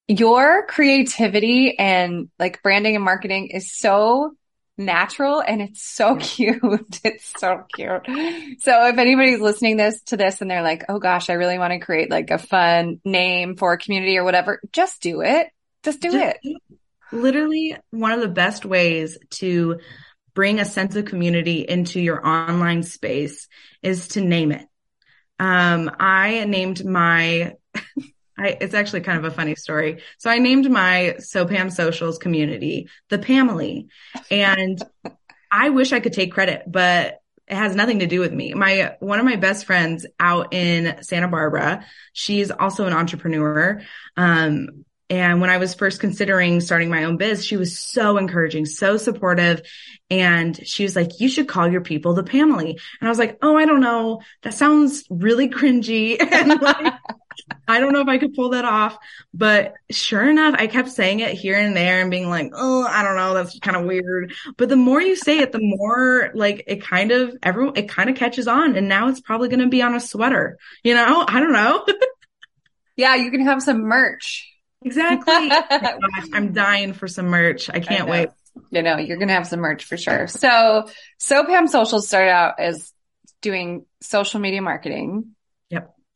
your 0.06 0.66
creativity 0.66 1.78
and 1.78 2.30
like 2.38 2.62
branding 2.62 2.96
and 2.96 3.04
marketing 3.04 3.48
is 3.48 3.72
so 3.72 4.32
natural 4.80 5.40
and 5.40 5.62
it's 5.62 5.82
so 5.82 6.16
cute. 6.20 6.60
it's 7.04 7.32
so 7.38 7.64
cute. 7.74 8.06
So 8.60 8.88
if 8.88 8.98
anybody's 8.98 9.40
listening 9.40 9.76
this 9.76 10.02
to 10.04 10.16
this 10.16 10.40
and 10.40 10.50
they're 10.50 10.62
like, 10.62 10.84
Oh 10.88 10.98
gosh, 10.98 11.30
I 11.30 11.34
really 11.34 11.58
want 11.58 11.72
to 11.72 11.78
create 11.78 12.10
like 12.10 12.30
a 12.30 12.38
fun 12.38 13.00
name 13.04 13.56
for 13.56 13.72
a 13.72 13.78
community 13.78 14.18
or 14.18 14.24
whatever, 14.24 14.60
just 14.72 15.00
do 15.00 15.22
it. 15.22 15.48
Just 15.82 16.00
do 16.00 16.10
just, 16.10 16.38
it. 16.42 16.56
Literally 17.12 17.76
one 17.90 18.12
of 18.12 18.20
the 18.20 18.28
best 18.28 18.64
ways 18.64 19.18
to 19.30 19.78
bring 20.34 20.60
a 20.60 20.64
sense 20.64 20.96
of 20.96 21.04
community 21.04 21.60
into 21.68 22.00
your 22.00 22.26
online 22.26 22.82
space 22.82 23.48
is 23.82 24.08
to 24.08 24.20
name 24.20 24.52
it. 24.52 24.66
Um, 25.38 25.90
I 25.98 26.44
named 26.44 26.84
my 26.84 27.54
I, 28.40 28.56
it's 28.60 28.74
actually 28.74 29.02
kind 29.02 29.18
of 29.18 29.24
a 29.24 29.34
funny 29.34 29.54
story. 29.54 30.02
So 30.18 30.30
I 30.30 30.38
named 30.38 30.70
my 30.70 31.16
SoPam 31.18 31.70
Socials 31.70 32.16
community 32.16 32.88
the 33.10 33.18
Pamily. 33.18 33.88
And 34.30 34.82
I 35.52 35.68
wish 35.68 35.92
I 35.92 36.00
could 36.00 36.14
take 36.14 36.32
credit, 36.32 36.62
but 36.66 37.20
it 37.46 37.54
has 37.54 37.76
nothing 37.76 37.98
to 37.98 38.06
do 38.06 38.20
with 38.20 38.32
me. 38.32 38.54
My, 38.54 38.96
one 39.00 39.18
of 39.18 39.26
my 39.26 39.36
best 39.36 39.66
friends 39.66 40.06
out 40.18 40.54
in 40.54 41.02
Santa 41.02 41.28
Barbara, 41.28 41.84
she's 42.14 42.50
also 42.50 42.86
an 42.86 42.94
entrepreneur. 42.94 43.82
Um, 44.16 44.86
and 45.10 45.40
when 45.40 45.50
I 45.50 45.58
was 45.58 45.74
first 45.74 46.00
considering 46.00 46.60
starting 46.60 46.88
my 46.88 47.04
own 47.04 47.16
biz, 47.16 47.44
she 47.44 47.56
was 47.56 47.76
so 47.76 48.16
encouraging, 48.16 48.64
so 48.64 48.96
supportive. 48.96 49.60
And 50.08 50.56
she 50.66 50.84
was 50.84 50.94
like, 50.94 51.20
you 51.20 51.28
should 51.28 51.48
call 51.48 51.68
your 51.68 51.80
people 51.80 52.14
the 52.14 52.22
Pamily. 52.22 52.70
And 52.70 53.08
I 53.08 53.08
was 53.08 53.18
like, 53.18 53.36
oh, 53.42 53.56
I 53.56 53.66
don't 53.66 53.80
know. 53.80 54.22
That 54.42 54.54
sounds 54.54 55.04
really 55.10 55.48
cringy. 55.50 56.16
and 56.32 56.62
like, 56.62 56.94
I 57.66 57.80
don't 57.80 57.92
know 57.92 58.00
if 58.00 58.08
I 58.08 58.18
could 58.18 58.34
pull 58.34 58.50
that 58.50 58.64
off, 58.64 58.98
but 59.32 59.74
sure 59.90 60.28
enough, 60.28 60.54
I 60.58 60.66
kept 60.66 60.90
saying 60.90 61.20
it 61.20 61.32
here 61.32 61.56
and 61.58 61.76
there 61.76 62.00
and 62.00 62.10
being 62.10 62.28
like, 62.28 62.52
oh, 62.54 62.84
I 62.84 63.02
don't 63.02 63.16
know, 63.16 63.34
that's 63.34 63.58
kind 63.58 63.76
of 63.76 63.84
weird. 63.84 64.32
But 64.56 64.68
the 64.68 64.76
more 64.76 65.00
you 65.00 65.16
say 65.16 65.38
it, 65.38 65.52
the 65.52 65.60
more 65.60 66.30
like 66.34 66.64
it 66.66 66.82
kind 66.82 67.10
of 67.10 67.36
everyone 67.42 67.76
it 67.76 67.88
kind 67.88 68.10
of 68.10 68.16
catches 68.16 68.48
on, 68.48 68.76
and 68.76 68.88
now 68.88 69.08
it's 69.08 69.20
probably 69.20 69.48
going 69.48 69.60
to 69.60 69.68
be 69.68 69.82
on 69.82 69.94
a 69.94 70.00
sweater. 70.00 70.58
You 70.82 70.94
know, 70.94 71.24
I 71.26 71.40
don't 71.40 71.52
know. 71.52 71.86
yeah, 72.96 73.14
you 73.14 73.30
can 73.30 73.44
have 73.44 73.62
some 73.62 73.80
merch. 73.80 74.46
Exactly. 74.82 75.34
oh 75.50 75.98
I'm 76.32 76.52
dying 76.52 76.92
for 76.92 77.06
some 77.06 77.26
merch. 77.26 77.68
I 77.68 77.80
can't 77.80 78.08
I 78.08 78.10
wait. 78.10 78.28
You 78.70 78.82
know, 78.82 78.96
you're 78.96 79.16
going 79.16 79.28
to 79.28 79.34
have 79.34 79.46
some 79.46 79.60
merch 79.60 79.84
for 79.84 79.96
sure. 79.96 80.26
So, 80.26 80.88
SoPam 81.20 81.68
Social 81.68 82.00
started 82.02 82.30
out 82.30 82.54
as 82.58 82.92
doing 83.42 83.86
social 84.00 84.40
media 84.40 84.60
marketing 84.60 85.34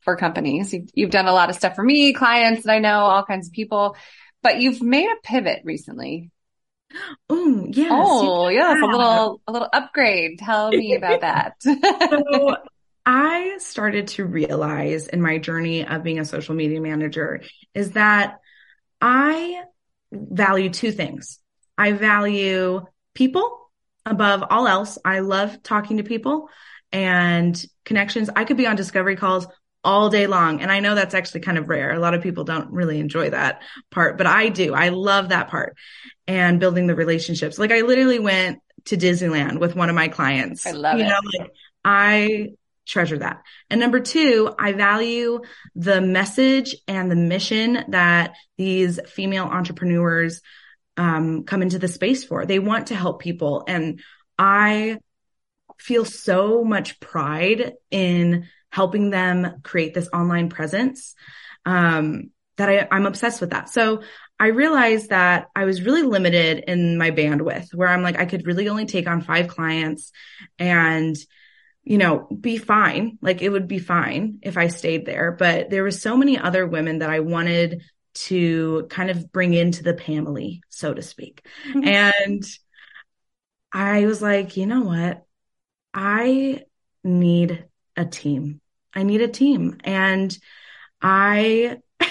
for 0.05 0.15
companies. 0.15 0.73
You've, 0.73 0.89
you've 0.93 1.09
done 1.09 1.27
a 1.27 1.33
lot 1.33 1.49
of 1.49 1.55
stuff 1.55 1.75
for 1.75 1.83
me, 1.83 2.13
clients 2.13 2.63
that 2.63 2.71
I 2.71 2.79
know, 2.79 2.99
all 2.99 3.25
kinds 3.25 3.47
of 3.47 3.53
people, 3.53 3.97
but 4.41 4.61
you've 4.61 4.81
made 4.81 5.09
a 5.09 5.15
pivot 5.23 5.61
recently. 5.65 6.31
Oh, 7.29 7.65
yes. 7.67 7.91
Oh, 7.91 8.47
yeah. 8.47 8.73
a 8.73 8.85
little, 8.85 9.41
a 9.47 9.51
little 9.51 9.67
upgrade. 9.73 10.39
Tell 10.39 10.69
me 10.69 10.93
about 10.95 11.21
that. 11.21 11.55
so 11.61 12.55
I 13.05 13.57
started 13.57 14.07
to 14.09 14.23
realize 14.23 15.07
in 15.07 15.21
my 15.21 15.37
journey 15.39 15.85
of 15.85 16.03
being 16.03 16.19
a 16.19 16.25
social 16.25 16.55
media 16.55 16.79
manager 16.79 17.41
is 17.73 17.91
that 17.91 18.37
I 19.01 19.63
value 20.11 20.69
two 20.69 20.91
things. 20.91 21.39
I 21.77 21.91
value 21.91 22.85
people 23.13 23.71
above 24.05 24.43
all 24.49 24.67
else. 24.67 24.97
I 25.03 25.19
love 25.19 25.61
talking 25.63 25.97
to 25.97 26.03
people 26.03 26.49
and 26.91 27.61
connections. 27.83 28.29
I 28.35 28.45
could 28.45 28.57
be 28.57 28.67
on 28.67 28.75
discovery 28.75 29.15
calls 29.15 29.47
all 29.85 30.09
day 30.09 30.27
long. 30.27 30.61
And 30.61 30.71
I 30.71 30.81
know 30.81 30.95
that's 30.95 31.13
actually 31.13 31.41
kind 31.41 31.57
of 31.57 31.69
rare. 31.69 31.93
A 31.93 31.99
lot 31.99 32.13
of 32.13 32.21
people 32.21 32.43
don't 32.43 32.71
really 32.71 32.99
enjoy 32.99 33.29
that 33.29 33.61
part, 33.91 34.17
but 34.17 34.27
I 34.27 34.49
do. 34.49 34.73
I 34.73 34.89
love 34.89 35.29
that 35.29 35.47
part 35.49 35.77
and 36.27 36.59
building 36.59 36.87
the 36.87 36.95
relationships. 36.95 37.57
Like 37.57 37.71
I 37.71 37.81
literally 37.81 38.19
went 38.19 38.59
to 38.85 38.97
Disneyland 38.97 39.59
with 39.59 39.75
one 39.75 39.89
of 39.89 39.95
my 39.95 40.07
clients. 40.07 40.65
I 40.65 40.71
love 40.71 40.97
you 40.97 41.05
it. 41.05 41.07
Know, 41.07 41.19
like 41.39 41.51
I 41.85 42.49
treasure 42.85 43.19
that. 43.19 43.41
And 43.69 43.79
number 43.79 43.99
two, 43.99 44.53
I 44.59 44.73
value 44.73 45.41
the 45.75 46.01
message 46.01 46.75
and 46.87 47.09
the 47.09 47.15
mission 47.15 47.83
that 47.89 48.33
these 48.57 48.99
female 49.07 49.45
entrepreneurs 49.45 50.41
um, 50.97 51.43
come 51.43 51.61
into 51.61 51.79
the 51.79 51.87
space 51.87 52.23
for. 52.23 52.45
They 52.45 52.59
want 52.59 52.87
to 52.87 52.95
help 52.95 53.21
people. 53.21 53.63
And 53.67 54.01
I 54.37 54.97
feel 55.77 56.05
so 56.05 56.63
much 56.63 56.99
pride 56.99 57.73
in 57.91 58.47
helping 58.75 59.09
them 59.09 59.61
create 59.63 59.93
this 59.93 60.09
online 60.11 60.49
presence. 60.49 61.15
Um, 61.65 62.31
that 62.57 62.69
I, 62.69 62.87
I'm 62.91 63.05
obsessed 63.05 63.41
with 63.41 63.49
that. 63.49 63.69
So 63.69 64.01
I 64.39 64.47
realized 64.47 65.09
that 65.09 65.47
I 65.55 65.65
was 65.65 65.81
really 65.81 66.03
limited 66.03 66.63
in 66.67 66.97
my 66.97 67.11
bandwidth 67.11 67.73
where 67.73 67.87
I'm 67.87 68.01
like, 68.01 68.19
I 68.19 68.25
could 68.25 68.45
really 68.45 68.69
only 68.69 68.85
take 68.85 69.07
on 69.07 69.21
five 69.21 69.47
clients 69.47 70.11
and, 70.57 71.15
you 71.83 71.97
know, 71.97 72.27
be 72.39 72.57
fine. 72.57 73.17
Like 73.21 73.41
it 73.41 73.49
would 73.49 73.67
be 73.67 73.79
fine 73.79 74.39
if 74.41 74.57
I 74.57 74.67
stayed 74.67 75.05
there. 75.05 75.31
But 75.31 75.69
there 75.69 75.83
were 75.83 75.91
so 75.91 76.15
many 76.17 76.37
other 76.37 76.65
women 76.65 76.99
that 76.99 77.09
I 77.09 77.19
wanted 77.19 77.81
to 78.15 78.87
kind 78.89 79.09
of 79.09 79.31
bring 79.31 79.53
into 79.53 79.83
the 79.83 79.97
family, 79.97 80.61
so 80.69 80.93
to 80.93 81.01
speak. 81.01 81.45
Mm-hmm. 81.69 81.87
And 81.87 82.43
I 83.71 84.05
was 84.05 84.21
like, 84.21 84.55
you 84.55 84.65
know 84.65 84.81
what? 84.81 85.25
I 85.93 86.63
need 87.03 87.65
a 87.97 88.05
team. 88.05 88.61
I 88.95 89.03
need 89.03 89.21
a 89.21 89.27
team. 89.27 89.77
And 89.83 90.35
I 91.01 91.77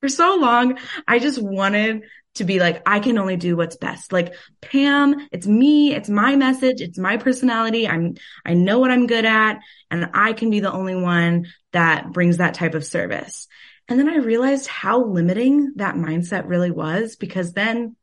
for 0.00 0.08
so 0.08 0.36
long, 0.36 0.78
I 1.06 1.18
just 1.18 1.40
wanted 1.40 2.02
to 2.34 2.44
be 2.44 2.58
like, 2.58 2.82
I 2.86 2.98
can 2.98 3.16
only 3.18 3.36
do 3.36 3.56
what's 3.56 3.76
best. 3.76 4.12
Like 4.12 4.34
Pam, 4.60 5.28
it's 5.30 5.46
me, 5.46 5.94
it's 5.94 6.08
my 6.08 6.34
message, 6.36 6.80
it's 6.80 6.98
my 6.98 7.16
personality. 7.16 7.86
I'm, 7.86 8.16
I 8.44 8.54
know 8.54 8.80
what 8.80 8.90
I'm 8.90 9.06
good 9.06 9.24
at 9.24 9.60
and 9.90 10.10
I 10.14 10.32
can 10.32 10.50
be 10.50 10.60
the 10.60 10.72
only 10.72 10.96
one 10.96 11.46
that 11.72 12.12
brings 12.12 12.38
that 12.38 12.54
type 12.54 12.74
of 12.74 12.84
service. 12.84 13.46
And 13.86 13.98
then 13.98 14.08
I 14.08 14.16
realized 14.16 14.66
how 14.66 15.04
limiting 15.04 15.74
that 15.76 15.94
mindset 15.94 16.48
really 16.48 16.70
was 16.70 17.16
because 17.16 17.52
then 17.52 17.96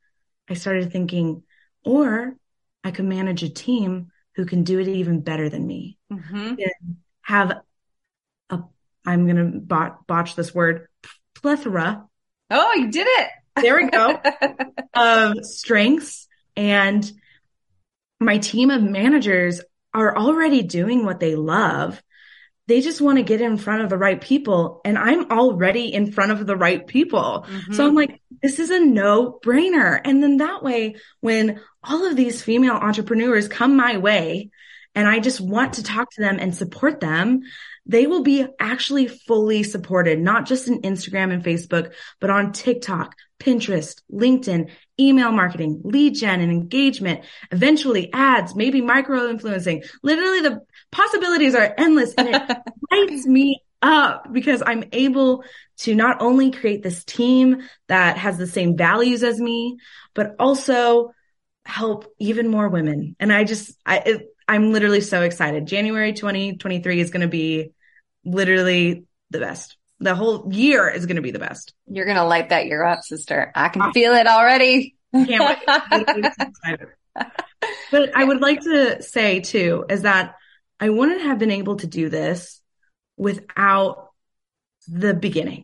I 0.50 0.53
started 0.53 0.91
thinking, 0.91 1.44
or 1.84 2.36
I 2.84 2.91
could 2.91 3.06
manage 3.06 3.44
a 3.44 3.50
team 3.50 4.12
who 4.36 4.46
can 4.46 4.63
do 4.63 4.80
it 4.80 4.88
even 4.88 5.22
better 5.22 5.50
than 5.50 5.65
me. 5.65 5.98
Mm-hmm. 6.12 6.56
Have 7.24 7.62
I'm 9.05 9.25
going 9.25 9.38
to 9.38 9.60
bot, 9.60 10.05
botch 10.08 10.36
this 10.36 10.53
word, 10.53 10.88
plethora. 11.36 12.05
Oh, 12.50 12.74
you 12.74 12.91
did 12.91 13.08
it. 13.08 13.29
There 13.55 13.75
we 13.75 13.89
go. 13.89 14.20
of 14.93 15.46
strengths 15.46 16.27
and 16.55 17.10
my 18.20 18.38
team 18.38 18.70
of 18.70 18.84
managers 18.84 19.62
are 19.93 20.17
already 20.17 20.63
doing 20.63 21.05
what 21.05 21.20
they 21.20 21.36
love. 21.36 22.01
They 22.67 22.79
just 22.79 23.01
want 23.01 23.17
to 23.17 23.24
get 23.24 23.41
in 23.41 23.58
front 23.58 23.81
of 23.81 23.89
the 23.89 23.98
right 23.98 24.22
people 24.22 24.79
and 24.86 24.98
I'm 24.98 25.31
already 25.31 25.93
in 25.93 26.12
front 26.12 26.31
of 26.31 26.46
the 26.46 26.55
right 26.55 26.86
people. 26.86 27.46
Mm-hmm. 27.48 27.74
So 27.74 27.86
I'm 27.86 27.96
like, 27.96 28.22
this 28.41 28.60
is 28.60 28.70
a 28.70 28.79
no 28.79 29.39
brainer. 29.43 30.00
And 30.03 30.24
then 30.24 30.38
that 30.38 30.63
way, 30.63 30.96
when 31.20 31.60
all 31.84 32.05
of 32.05 32.15
these 32.15 32.41
female 32.41 32.75
entrepreneurs 32.75 33.48
come 33.48 33.75
my 33.75 33.98
way 33.98 34.51
and 34.96 35.08
I 35.08 35.20
just 35.20 35.41
want 35.41 35.74
to 35.74 35.84
talk 35.84 36.12
to 36.12 36.22
them 36.22 36.38
and 36.39 36.55
support 36.55 37.00
them, 37.00 37.41
they 37.86 38.08
will 38.08 38.24
be 38.24 38.46
actually 38.60 39.08
fully 39.08 39.64
supported, 39.64 40.20
not 40.20 40.46
just 40.46 40.68
in 40.68 40.82
Instagram 40.82 41.34
and 41.34 41.44
Facebook, 41.44 41.94
but 42.20 42.30
on 42.30 42.52
TikTok, 42.52 43.16
Pinterest, 43.40 44.00
LinkedIn, 44.12 44.70
email 45.00 45.32
marketing, 45.32 45.82
lead 45.84 46.16
gen 46.16 46.42
and 46.42 46.52
engagement, 46.52 47.26
eventually 47.52 48.12
ads, 48.14 48.56
maybe 48.56 48.82
micro 48.82 49.30
influencing. 49.30 49.84
Literally 50.04 50.42
the 50.42 50.62
possibilities 50.92 51.56
are 51.56 51.74
endless 51.78 52.14
and 52.14 52.30
it 52.30 52.58
lights 52.92 53.26
me 53.26 53.62
up 53.82 54.32
because 54.32 54.62
I'm 54.66 54.84
able 54.92 55.44
to 55.80 55.96
not 55.96 56.22
only 56.22 56.52
create 56.52 56.84
this 56.84 57.04
team 57.04 57.68
that 57.88 58.18
has 58.18 58.38
the 58.38 58.48
same 58.48 58.78
values 58.78 59.24
as 59.24 59.40
me, 59.40 59.78
but 60.14 60.36
also 60.40 61.14
help 61.66 62.06
even 62.20 62.48
more 62.48 62.70
women. 62.70 63.16
And 63.20 63.34
I 63.34 63.44
just, 63.44 63.76
I, 63.86 63.98
it, 63.98 64.31
I'm 64.51 64.74
literally 64.74 65.00
so 65.00 65.22
excited. 65.22 65.65
January 65.65 66.12
2023 66.12 67.00
is 67.00 67.10
going 67.10 67.22
to 67.22 67.29
be 67.29 67.72
literally 68.25 69.05
the 69.29 69.39
best. 69.39 69.77
The 70.01 70.13
whole 70.13 70.51
year 70.51 70.89
is 70.89 71.05
going 71.05 71.15
to 71.15 71.22
be 71.22 71.31
the 71.31 71.39
best. 71.39 71.74
You're 71.88 72.03
going 72.03 72.17
to 72.17 72.25
light 72.25 72.50
that 72.50 72.65
year 72.65 72.84
up, 72.84 73.01
sister. 73.01 73.53
I 73.55 73.70
can 73.70 73.93
feel 73.93 74.12
it 74.12 74.27
already. 74.27 74.98
Can't 75.13 75.58
wait. 76.65 76.77
but 77.91 78.13
I 78.13 78.25
would 78.25 78.41
like 78.41 78.60
to 78.63 79.01
say 79.01 79.39
too, 79.39 79.86
is 79.88 80.01
that 80.01 80.36
I 80.81 80.89
wouldn't 80.89 81.22
have 81.22 81.39
been 81.39 81.51
able 81.51 81.77
to 81.77 81.88
do 81.88 82.10
this 82.10 82.62
without 83.15 84.10
the 84.86 85.13
beginning. 85.13 85.63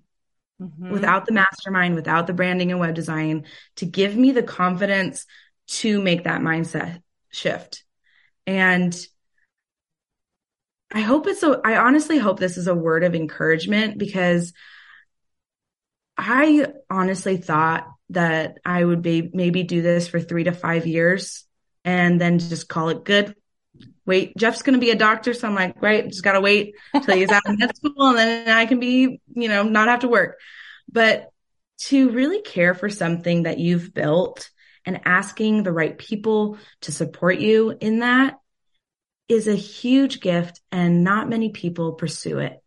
Mm-hmm. 0.61 0.91
Without 0.91 1.25
the 1.25 1.33
mastermind, 1.33 1.95
without 1.95 2.25
the 2.25 2.33
branding 2.33 2.71
and 2.71 2.79
web 2.79 2.95
design 2.95 3.47
to 3.75 3.85
give 3.85 4.15
me 4.15 4.31
the 4.31 4.43
confidence 4.43 5.25
to 5.67 6.01
make 6.01 6.23
that 6.23 6.39
mindset 6.39 7.01
shift. 7.31 7.83
And 8.47 8.97
I 10.91 11.01
hope 11.01 11.27
it's 11.27 11.43
a, 11.43 11.59
I 11.63 11.77
honestly 11.77 12.17
hope 12.17 12.39
this 12.39 12.57
is 12.57 12.67
a 12.67 12.73
word 12.73 13.03
of 13.03 13.13
encouragement 13.13 13.97
because 13.97 14.53
I 16.17 16.67
honestly 16.89 17.37
thought 17.37 17.87
that 18.09 18.57
I 18.65 18.83
would 18.83 19.01
be 19.01 19.29
maybe 19.33 19.63
do 19.63 19.81
this 19.81 20.07
for 20.07 20.19
three 20.19 20.45
to 20.45 20.53
five 20.53 20.87
years 20.87 21.45
and 21.83 22.19
then 22.19 22.39
just 22.39 22.69
call 22.69 22.89
it 22.89 23.03
good. 23.03 23.35
Wait, 24.05 24.35
Jeff's 24.37 24.61
going 24.61 24.73
to 24.73 24.83
be 24.83 24.91
a 24.91 24.95
doctor. 24.95 25.33
So 25.33 25.47
I'm 25.47 25.55
like, 25.55 25.77
great, 25.77 26.07
just 26.07 26.23
got 26.23 26.31
to 26.31 26.41
wait 26.41 26.73
till 27.03 27.15
he's 27.15 27.29
out 27.29 27.43
of 27.45 27.59
med 27.59 27.75
school 27.75 28.07
and 28.07 28.17
then 28.17 28.47
I 28.47 28.65
can 28.65 28.79
be, 28.79 29.19
you 29.33 29.49
know, 29.49 29.63
not 29.63 29.89
have 29.89 29.99
to 29.99 30.07
work. 30.07 30.39
But 30.89 31.29
to 31.79 32.09
really 32.09 32.41
care 32.41 32.73
for 32.73 32.89
something 32.89 33.43
that 33.43 33.59
you've 33.59 33.93
built 33.93 34.49
and 34.87 35.01
asking 35.05 35.61
the 35.61 35.71
right 35.71 35.97
people 35.97 36.57
to 36.81 36.91
support 36.91 37.37
you 37.37 37.77
in 37.79 37.99
that 37.99 38.39
is 39.27 39.47
a 39.47 39.55
huge 39.55 40.21
gift 40.21 40.61
and 40.71 41.03
not 41.03 41.29
many 41.29 41.49
people 41.49 41.93
pursue 41.93 42.39
it. 42.39 42.57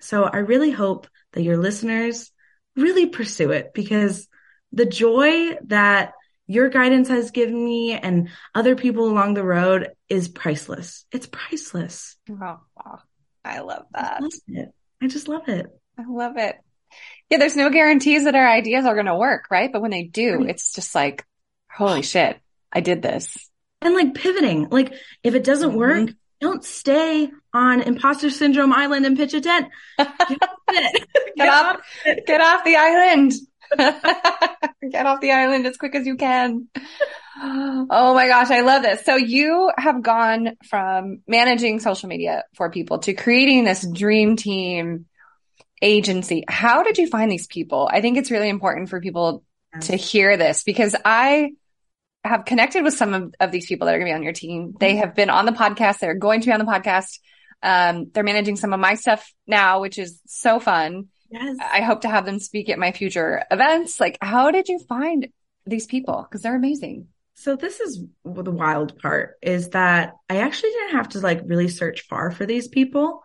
So 0.00 0.24
I 0.24 0.38
really 0.38 0.72
hope 0.72 1.06
that 1.32 1.42
your 1.42 1.56
listeners 1.56 2.32
really 2.76 3.06
pursue 3.06 3.52
it 3.52 3.72
because 3.72 4.28
the 4.72 4.86
joy 4.86 5.54
that 5.66 6.12
your 6.46 6.68
guidance 6.68 7.08
has 7.08 7.30
given 7.30 7.64
me 7.64 7.92
and 7.92 8.30
other 8.54 8.74
people 8.74 9.08
along 9.08 9.34
the 9.34 9.44
road 9.44 9.90
is 10.08 10.28
priceless. 10.28 11.04
It's 11.12 11.26
priceless. 11.26 12.16
Oh, 12.30 12.58
I 13.44 13.60
love 13.60 13.84
that. 13.92 14.16
I, 14.16 14.20
love 14.20 14.68
I 15.00 15.06
just 15.06 15.28
love 15.28 15.48
it. 15.48 15.66
I 15.96 16.04
love 16.08 16.36
it. 16.36 16.56
Yeah, 17.30 17.38
there's 17.38 17.56
no 17.56 17.70
guarantees 17.70 18.24
that 18.24 18.34
our 18.34 18.48
ideas 18.48 18.86
are 18.86 18.94
going 18.94 19.06
to 19.06 19.16
work, 19.16 19.44
right? 19.50 19.70
But 19.72 19.82
when 19.82 19.90
they 19.90 20.04
do, 20.04 20.38
right. 20.38 20.50
it's 20.50 20.72
just 20.72 20.94
like, 20.94 21.24
holy 21.70 22.02
shit, 22.02 22.38
I 22.72 22.80
did 22.80 23.02
this. 23.02 23.36
And 23.80 23.94
like 23.94 24.14
pivoting, 24.14 24.68
like 24.70 24.92
if 25.22 25.34
it 25.34 25.44
doesn't 25.44 25.70
mm-hmm. 25.70 25.78
work, 25.78 26.10
don't 26.40 26.64
stay 26.64 27.30
on 27.52 27.82
imposter 27.82 28.30
syndrome 28.30 28.72
island 28.72 29.06
and 29.06 29.16
pitch 29.16 29.34
a 29.34 29.40
tent. 29.40 29.68
Get, 29.98 30.38
get, 30.70 31.36
get 31.36 31.48
off, 31.48 31.76
off 31.76 32.16
get 32.26 32.40
off 32.42 32.64
the 32.64 32.76
island. 32.76 33.32
get 34.90 35.06
off 35.06 35.20
the 35.22 35.32
island 35.32 35.66
as 35.66 35.78
quick 35.78 35.94
as 35.94 36.06
you 36.06 36.16
can. 36.16 36.68
Oh 37.40 38.12
my 38.14 38.26
gosh, 38.28 38.50
I 38.50 38.60
love 38.60 38.82
this. 38.82 39.04
So 39.04 39.16
you 39.16 39.70
have 39.78 40.02
gone 40.02 40.56
from 40.68 41.22
managing 41.26 41.80
social 41.80 42.08
media 42.08 42.44
for 42.54 42.70
people 42.70 42.98
to 43.00 43.14
creating 43.14 43.64
this 43.64 43.86
dream 43.86 44.36
team 44.36 45.06
agency. 45.80 46.44
How 46.48 46.82
did 46.82 46.98
you 46.98 47.06
find 47.06 47.30
these 47.30 47.46
people? 47.46 47.88
I 47.90 48.00
think 48.00 48.18
it's 48.18 48.30
really 48.30 48.48
important 48.48 48.90
for 48.90 49.00
people 49.00 49.42
to 49.82 49.96
hear 49.96 50.36
this 50.36 50.62
because 50.64 50.96
I 51.04 51.52
have 52.24 52.44
connected 52.44 52.82
with 52.82 52.94
some 52.94 53.14
of, 53.14 53.34
of 53.40 53.50
these 53.50 53.66
people 53.66 53.86
that 53.86 53.94
are 53.94 53.98
going 53.98 54.06
to 54.06 54.12
be 54.12 54.16
on 54.16 54.22
your 54.22 54.32
team. 54.32 54.74
They 54.78 54.96
have 54.96 55.14
been 55.14 55.30
on 55.30 55.46
the 55.46 55.52
podcast. 55.52 55.98
They're 55.98 56.14
going 56.14 56.40
to 56.40 56.46
be 56.46 56.52
on 56.52 56.58
the 56.58 56.64
podcast. 56.64 57.18
Um, 57.62 58.10
they're 58.12 58.24
managing 58.24 58.56
some 58.56 58.72
of 58.72 58.80
my 58.80 58.94
stuff 58.94 59.32
now, 59.46 59.80
which 59.80 59.98
is 59.98 60.20
so 60.26 60.60
fun. 60.60 61.08
Yes. 61.30 61.56
I 61.60 61.82
hope 61.82 62.02
to 62.02 62.08
have 62.08 62.24
them 62.24 62.38
speak 62.38 62.68
at 62.70 62.78
my 62.78 62.92
future 62.92 63.44
events. 63.50 64.00
Like, 64.00 64.18
how 64.20 64.50
did 64.50 64.68
you 64.68 64.78
find 64.88 65.28
these 65.66 65.86
people? 65.86 66.26
Cause 66.30 66.42
they're 66.42 66.56
amazing. 66.56 67.08
So 67.34 67.54
this 67.54 67.80
is 67.80 68.02
the 68.24 68.50
wild 68.50 68.98
part 68.98 69.36
is 69.42 69.70
that 69.70 70.14
I 70.28 70.38
actually 70.38 70.70
didn't 70.70 70.96
have 70.96 71.10
to 71.10 71.20
like 71.20 71.42
really 71.44 71.68
search 71.68 72.02
far 72.02 72.30
for 72.30 72.46
these 72.46 72.68
people. 72.68 73.22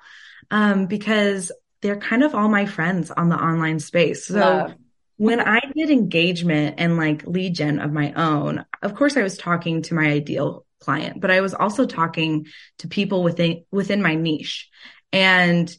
Um, 0.51 0.86
because 0.86 1.51
they're 1.82 1.97
kind 1.97 2.23
of 2.23 2.36
all 2.36 2.49
my 2.49 2.65
friends 2.65 3.12
on 3.12 3.29
the 3.29 3.36
online 3.36 3.79
space. 3.79 4.27
So 4.27 4.39
Love 4.39 4.75
when 5.17 5.39
I 5.39 5.60
did 5.76 5.89
engagement 5.89 6.76
and 6.80 6.97
like 6.97 7.26
lead 7.26 7.56
gen 7.56 7.80
of 7.80 7.91
my 7.91 8.13
own, 8.13 8.65
of 8.82 8.95
course 8.95 9.15
I 9.17 9.23
was 9.23 9.38
talking 9.38 9.82
to 9.84 9.95
my 9.95 10.06
ideal 10.06 10.65
client, 10.80 11.21
but 11.21 11.32
I 11.32 11.41
was 11.41 11.54
also 11.54 11.86
talking 11.86 12.47
to 12.80 12.88
people 12.88 13.23
within, 13.23 13.63
within 13.71 14.02
my 14.02 14.15
niche. 14.15 14.69
And 15.12 15.73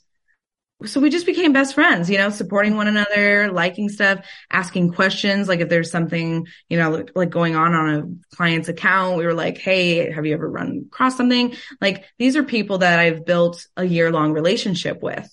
so 0.84 1.00
we 1.00 1.08
just 1.08 1.26
became 1.26 1.52
best 1.52 1.74
friends, 1.74 2.10
you 2.10 2.18
know, 2.18 2.30
supporting 2.30 2.76
one 2.76 2.88
another, 2.88 3.50
liking 3.50 3.88
stuff, 3.88 4.26
asking 4.50 4.92
questions. 4.92 5.48
Like 5.48 5.60
if 5.60 5.68
there's 5.68 5.90
something, 5.90 6.46
you 6.68 6.76
know, 6.76 7.04
like 7.14 7.30
going 7.30 7.56
on 7.56 7.74
on 7.74 7.94
a 7.94 8.36
client's 8.36 8.68
account, 8.68 9.16
we 9.16 9.24
were 9.24 9.34
like, 9.34 9.58
Hey, 9.58 10.10
have 10.10 10.26
you 10.26 10.34
ever 10.34 10.48
run 10.48 10.84
across 10.86 11.16
something? 11.16 11.54
Like 11.80 12.04
these 12.18 12.36
are 12.36 12.42
people 12.42 12.78
that 12.78 12.98
I've 12.98 13.24
built 13.24 13.66
a 13.76 13.84
year 13.84 14.10
long 14.10 14.32
relationship 14.32 15.02
with. 15.02 15.28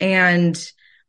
And 0.00 0.58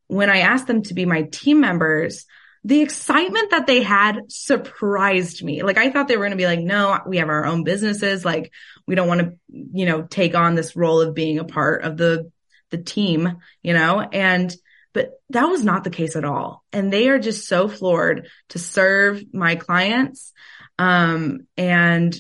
when 0.10 0.30
I 0.30 0.40
asked 0.40 0.68
them 0.68 0.82
to 0.84 0.96
be 0.96 1.06
my 1.06 1.22
team 1.22 1.62
members, 1.62 2.26
the 2.64 2.82
excitement 2.82 3.52
that 3.52 3.68
they 3.68 3.84
had 3.84 4.24
surprised 4.28 5.44
me. 5.44 5.62
Like 5.62 5.78
I 5.78 5.92
thought 5.92 6.08
they 6.08 6.18
were 6.18 6.24
going 6.26 6.32
to 6.32 6.38
be 6.38 6.48
like, 6.48 6.60
no, 6.60 7.00
we 7.08 7.18
have 7.18 7.30
our 7.30 7.46
own 7.46 7.64
businesses. 7.64 8.26
Like 8.26 8.52
we 8.88 8.96
don't 8.96 9.08
want 9.08 9.22
to, 9.22 9.34
you 9.48 9.86
know, 9.86 10.02
take 10.02 10.36
on 10.36 10.56
this 10.56 10.76
role 10.76 11.00
of 11.00 11.14
being 11.14 11.38
a 11.38 11.46
part 11.46 11.84
of 11.84 11.96
the, 11.96 12.32
the 12.72 12.80
team, 12.80 13.38
you 13.62 13.74
know, 13.74 14.02
and, 14.02 14.54
but 14.94 15.12
that 15.30 15.46
was 15.46 15.64
not 15.64 15.84
the 15.84 15.92
case 15.92 16.16
at 16.16 16.26
all. 16.26 16.64
And 16.74 16.92
they 16.92 17.08
are 17.10 17.20
just 17.20 17.48
so 17.48 17.68
floored 17.68 18.28
to 18.50 18.60
serve 18.60 19.24
my 19.32 19.56
clients. 19.56 20.34
Um, 20.80 21.48
and 21.56 22.20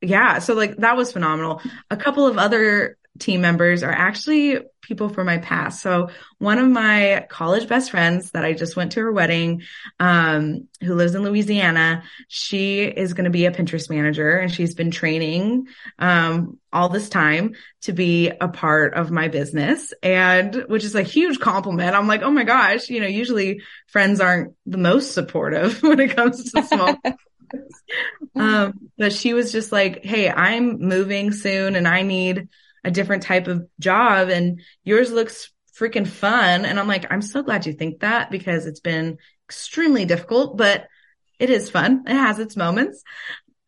yeah, 0.00 0.38
so 0.38 0.54
like 0.54 0.76
that 0.76 0.96
was 0.96 1.12
phenomenal. 1.12 1.60
A 1.90 1.96
couple 1.96 2.28
of 2.28 2.38
other 2.38 2.96
team 3.18 3.40
members 3.40 3.82
are 3.82 3.92
actually 3.92 4.58
people 4.86 5.08
from 5.08 5.26
my 5.26 5.38
past. 5.38 5.82
So 5.82 6.10
one 6.38 6.58
of 6.58 6.68
my 6.68 7.26
college 7.28 7.68
best 7.68 7.90
friends 7.90 8.30
that 8.30 8.44
I 8.44 8.52
just 8.52 8.76
went 8.76 8.92
to 8.92 9.00
her 9.00 9.12
wedding, 9.12 9.62
um, 9.98 10.68
who 10.80 10.94
lives 10.94 11.14
in 11.14 11.22
Louisiana, 11.22 12.04
she 12.28 12.84
is 12.84 13.14
going 13.14 13.24
to 13.24 13.30
be 13.30 13.46
a 13.46 13.50
Pinterest 13.50 13.90
manager 13.90 14.38
and 14.38 14.52
she's 14.52 14.74
been 14.74 14.90
training, 14.90 15.66
um, 15.98 16.58
all 16.72 16.88
this 16.88 17.08
time 17.08 17.54
to 17.82 17.92
be 17.92 18.30
a 18.40 18.48
part 18.48 18.94
of 18.94 19.10
my 19.10 19.28
business 19.28 19.92
and 20.02 20.54
which 20.68 20.84
is 20.84 20.94
a 20.94 21.02
huge 21.02 21.40
compliment. 21.40 21.94
I'm 21.94 22.06
like, 22.06 22.22
Oh 22.22 22.30
my 22.30 22.44
gosh, 22.44 22.88
you 22.88 23.00
know, 23.00 23.06
usually 23.06 23.62
friends 23.88 24.20
aren't 24.20 24.54
the 24.66 24.78
most 24.78 25.12
supportive 25.12 25.82
when 25.82 25.98
it 26.00 26.14
comes 26.14 26.52
to 26.52 26.62
small 26.62 26.96
um, 28.36 28.90
but 28.98 29.12
she 29.12 29.34
was 29.34 29.52
just 29.52 29.72
like, 29.72 30.04
Hey, 30.04 30.30
I'm 30.30 30.80
moving 30.80 31.32
soon 31.32 31.76
and 31.76 31.88
I 31.88 32.02
need 32.02 32.48
a 32.86 32.90
different 32.90 33.24
type 33.24 33.48
of 33.48 33.66
job 33.80 34.28
and 34.28 34.62
yours 34.84 35.10
looks 35.10 35.50
freaking 35.78 36.06
fun. 36.06 36.64
And 36.64 36.78
I'm 36.78 36.86
like, 36.86 37.04
I'm 37.10 37.20
so 37.20 37.42
glad 37.42 37.66
you 37.66 37.72
think 37.72 38.00
that 38.00 38.30
because 38.30 38.64
it's 38.64 38.80
been 38.80 39.18
extremely 39.48 40.04
difficult, 40.04 40.56
but 40.56 40.86
it 41.38 41.50
is 41.50 41.68
fun. 41.68 42.04
It 42.06 42.14
has 42.14 42.38
its 42.38 42.56
moments. 42.56 43.02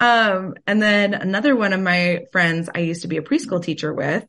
Um, 0.01 0.55
and 0.69 0.81
then 0.81 1.13
another 1.15 1.57
one 1.57 1.73
of 1.73 1.81
my 1.81 2.27
friends 2.31 2.71
I 2.73 2.79
used 2.79 3.03
to 3.03 3.09
be 3.09 3.17
a 3.17 3.23
preschool 3.23 3.63
teacher 3.63 3.93
with 3.93 4.25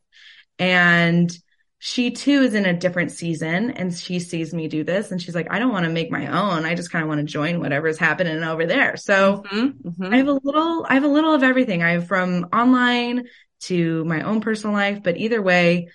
and 0.58 1.32
she 1.78 2.10
too 2.10 2.42
is 2.42 2.54
in 2.54 2.66
a 2.66 2.76
different 2.76 3.12
season 3.12 3.70
and 3.70 3.94
she 3.96 4.18
sees 4.18 4.52
me 4.52 4.66
do 4.66 4.82
this 4.82 5.12
and 5.12 5.22
she's 5.22 5.36
like, 5.36 5.46
I 5.50 5.60
don't 5.60 5.72
want 5.72 5.84
to 5.86 5.92
make 5.92 6.10
my 6.10 6.26
own. 6.26 6.66
I 6.66 6.74
just 6.74 6.90
kind 6.90 7.04
of 7.04 7.08
want 7.08 7.20
to 7.20 7.24
join 7.24 7.60
whatever's 7.60 7.96
happening 7.96 8.42
over 8.42 8.66
there. 8.66 8.96
So 8.96 9.44
mm-hmm, 9.50 9.88
mm-hmm. 9.88 10.12
I 10.12 10.16
have 10.18 10.28
a 10.28 10.40
little, 10.42 10.84
I 10.86 10.94
have 10.94 11.04
a 11.04 11.08
little 11.08 11.32
of 11.32 11.44
everything. 11.44 11.82
I 11.82 11.92
have 11.92 12.08
from 12.08 12.48
online 12.52 13.28
to 13.60 14.04
my 14.04 14.22
own 14.22 14.40
personal 14.40 14.74
life. 14.74 15.02
But 15.02 15.16
either 15.16 15.40
way, 15.40 15.88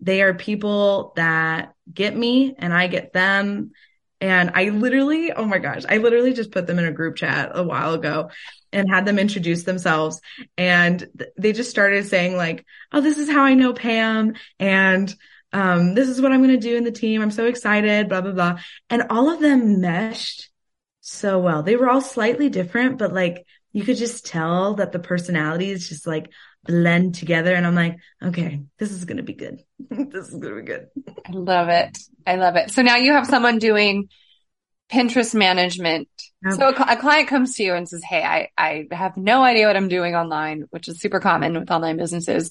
they 0.00 0.22
are 0.22 0.34
people 0.34 1.12
that 1.16 1.74
get 1.92 2.16
me 2.16 2.54
and 2.58 2.72
I 2.72 2.86
get 2.86 3.12
them. 3.12 3.72
And 4.20 4.52
I 4.54 4.70
literally, 4.70 5.32
oh 5.32 5.44
my 5.44 5.58
gosh, 5.58 5.82
I 5.88 5.98
literally 5.98 6.32
just 6.32 6.50
put 6.50 6.66
them 6.66 6.78
in 6.78 6.86
a 6.86 6.92
group 6.92 7.16
chat 7.16 7.50
a 7.54 7.62
while 7.62 7.94
ago 7.94 8.30
and 8.72 8.90
had 8.90 9.04
them 9.04 9.18
introduce 9.18 9.64
themselves. 9.64 10.20
And 10.56 11.06
they 11.38 11.52
just 11.52 11.70
started 11.70 12.06
saying 12.06 12.36
like, 12.36 12.64
Oh, 12.92 13.00
this 13.00 13.18
is 13.18 13.30
how 13.30 13.44
I 13.44 13.54
know 13.54 13.72
Pam. 13.72 14.34
And, 14.58 15.14
um, 15.52 15.94
this 15.94 16.08
is 16.08 16.20
what 16.20 16.32
I'm 16.32 16.42
going 16.42 16.58
to 16.58 16.68
do 16.68 16.76
in 16.76 16.84
the 16.84 16.90
team. 16.90 17.22
I'm 17.22 17.30
so 17.30 17.46
excited, 17.46 18.08
blah, 18.08 18.20
blah, 18.20 18.32
blah. 18.32 18.58
And 18.90 19.04
all 19.10 19.30
of 19.30 19.40
them 19.40 19.80
meshed 19.80 20.50
so 21.00 21.38
well. 21.38 21.62
They 21.62 21.76
were 21.76 21.88
all 21.88 22.00
slightly 22.00 22.48
different, 22.48 22.98
but 22.98 23.12
like 23.12 23.46
you 23.72 23.84
could 23.84 23.96
just 23.96 24.26
tell 24.26 24.74
that 24.74 24.92
the 24.92 24.98
personalities 24.98 25.88
just 25.88 26.06
like 26.06 26.30
blend 26.66 27.14
together. 27.14 27.54
And 27.54 27.66
I'm 27.66 27.74
like, 27.74 27.98
okay, 28.22 28.62
this 28.78 28.90
is 28.90 29.04
going 29.04 29.18
to 29.18 29.22
be 29.22 29.34
good. 29.34 29.62
this 29.90 30.28
is 30.28 30.34
going 30.34 30.54
to 30.54 30.62
be 30.62 30.66
good. 30.66 30.88
I 31.26 31.32
love 31.32 31.68
it. 31.68 31.98
I 32.26 32.36
love 32.36 32.56
it. 32.56 32.70
So 32.70 32.82
now 32.82 32.96
you 32.96 33.12
have 33.12 33.26
someone 33.26 33.58
doing 33.58 34.08
Pinterest 34.90 35.34
management. 35.34 36.08
Okay. 36.46 36.56
So 36.56 36.68
a, 36.68 36.92
a, 36.92 36.96
client 36.96 37.28
comes 37.28 37.56
to 37.56 37.64
you 37.64 37.74
and 37.74 37.88
says, 37.88 38.04
Hey, 38.04 38.22
I, 38.22 38.48
I 38.56 38.86
have 38.94 39.16
no 39.16 39.42
idea 39.42 39.66
what 39.66 39.76
I'm 39.76 39.88
doing 39.88 40.14
online, 40.14 40.64
which 40.70 40.88
is 40.88 41.00
super 41.00 41.20
common 41.20 41.58
with 41.58 41.70
online 41.70 41.96
businesses. 41.96 42.50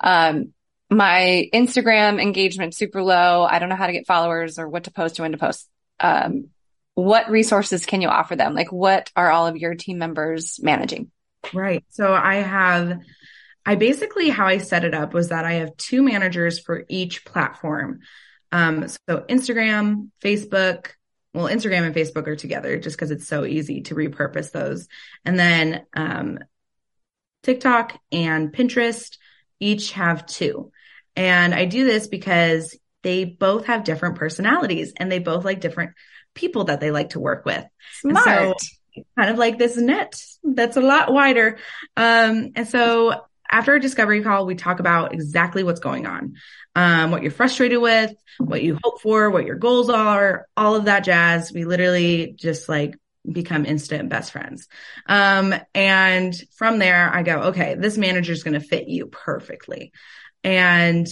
Um, 0.00 0.52
my 0.90 1.48
Instagram 1.52 2.20
engagement 2.22 2.74
super 2.74 3.02
low. 3.02 3.44
I 3.44 3.58
don't 3.58 3.68
know 3.68 3.76
how 3.76 3.86
to 3.86 3.92
get 3.92 4.06
followers 4.06 4.58
or 4.58 4.68
what 4.68 4.84
to 4.84 4.90
post 4.90 5.20
or 5.20 5.24
when 5.24 5.32
to 5.32 5.38
post. 5.38 5.68
Um, 6.00 6.48
what 6.94 7.30
resources 7.30 7.86
can 7.86 8.00
you 8.00 8.08
offer 8.08 8.34
them? 8.34 8.54
Like 8.54 8.72
what 8.72 9.10
are 9.14 9.30
all 9.30 9.46
of 9.46 9.56
your 9.56 9.74
team 9.74 9.98
members 9.98 10.58
managing? 10.62 11.10
Right. 11.52 11.84
So 11.90 12.12
I 12.12 12.36
have 12.36 13.00
I 13.68 13.74
basically, 13.74 14.30
how 14.30 14.46
I 14.46 14.56
set 14.56 14.86
it 14.86 14.94
up 14.94 15.12
was 15.12 15.28
that 15.28 15.44
I 15.44 15.56
have 15.56 15.76
two 15.76 16.02
managers 16.02 16.58
for 16.58 16.86
each 16.88 17.26
platform. 17.26 18.00
Um, 18.50 18.88
so 18.88 19.26
Instagram, 19.28 20.08
Facebook, 20.24 20.92
well, 21.34 21.48
Instagram 21.48 21.84
and 21.84 21.94
Facebook 21.94 22.26
are 22.28 22.34
together 22.34 22.78
just 22.78 22.96
because 22.96 23.10
it's 23.10 23.28
so 23.28 23.44
easy 23.44 23.82
to 23.82 23.94
repurpose 23.94 24.52
those. 24.52 24.88
And 25.22 25.38
then, 25.38 25.84
um, 25.94 26.38
TikTok 27.42 28.00
and 28.10 28.54
Pinterest 28.54 29.18
each 29.60 29.92
have 29.92 30.24
two. 30.24 30.72
And 31.14 31.54
I 31.54 31.66
do 31.66 31.84
this 31.84 32.06
because 32.06 32.74
they 33.02 33.26
both 33.26 33.66
have 33.66 33.84
different 33.84 34.16
personalities 34.16 34.94
and 34.96 35.12
they 35.12 35.18
both 35.18 35.44
like 35.44 35.60
different 35.60 35.92
people 36.34 36.64
that 36.64 36.80
they 36.80 36.90
like 36.90 37.10
to 37.10 37.20
work 37.20 37.44
with. 37.44 37.66
Smart. 38.00 38.24
So, 38.24 38.54
kind 39.14 39.30
of 39.30 39.36
like 39.36 39.58
this 39.58 39.76
net 39.76 40.18
that's 40.42 40.78
a 40.78 40.80
lot 40.80 41.12
wider. 41.12 41.58
Um, 41.98 42.52
and 42.56 42.66
so 42.66 43.26
after 43.50 43.74
a 43.74 43.80
discovery 43.80 44.22
call, 44.22 44.46
we 44.46 44.54
talk 44.54 44.80
about 44.80 45.12
exactly 45.12 45.62
what's 45.62 45.80
going 45.80 46.06
on, 46.06 46.34
um, 46.74 47.10
what 47.10 47.22
you're 47.22 47.30
frustrated 47.30 47.80
with, 47.80 48.12
what 48.38 48.62
you 48.62 48.78
hope 48.82 49.00
for, 49.00 49.30
what 49.30 49.46
your 49.46 49.56
goals 49.56 49.90
are, 49.90 50.46
all 50.56 50.76
of 50.76 50.84
that 50.84 51.04
jazz. 51.04 51.52
We 51.52 51.64
literally 51.64 52.34
just 52.36 52.68
like 52.68 52.98
become 53.30 53.64
instant 53.66 54.08
best 54.08 54.32
friends. 54.32 54.68
Um, 55.06 55.54
and 55.74 56.34
from 56.56 56.78
there, 56.78 57.12
I 57.12 57.22
go, 57.22 57.38
okay, 57.44 57.74
this 57.74 57.98
manager 57.98 58.32
is 58.32 58.42
going 58.42 58.58
to 58.58 58.66
fit 58.66 58.88
you 58.88 59.06
perfectly. 59.06 59.92
And 60.44 61.06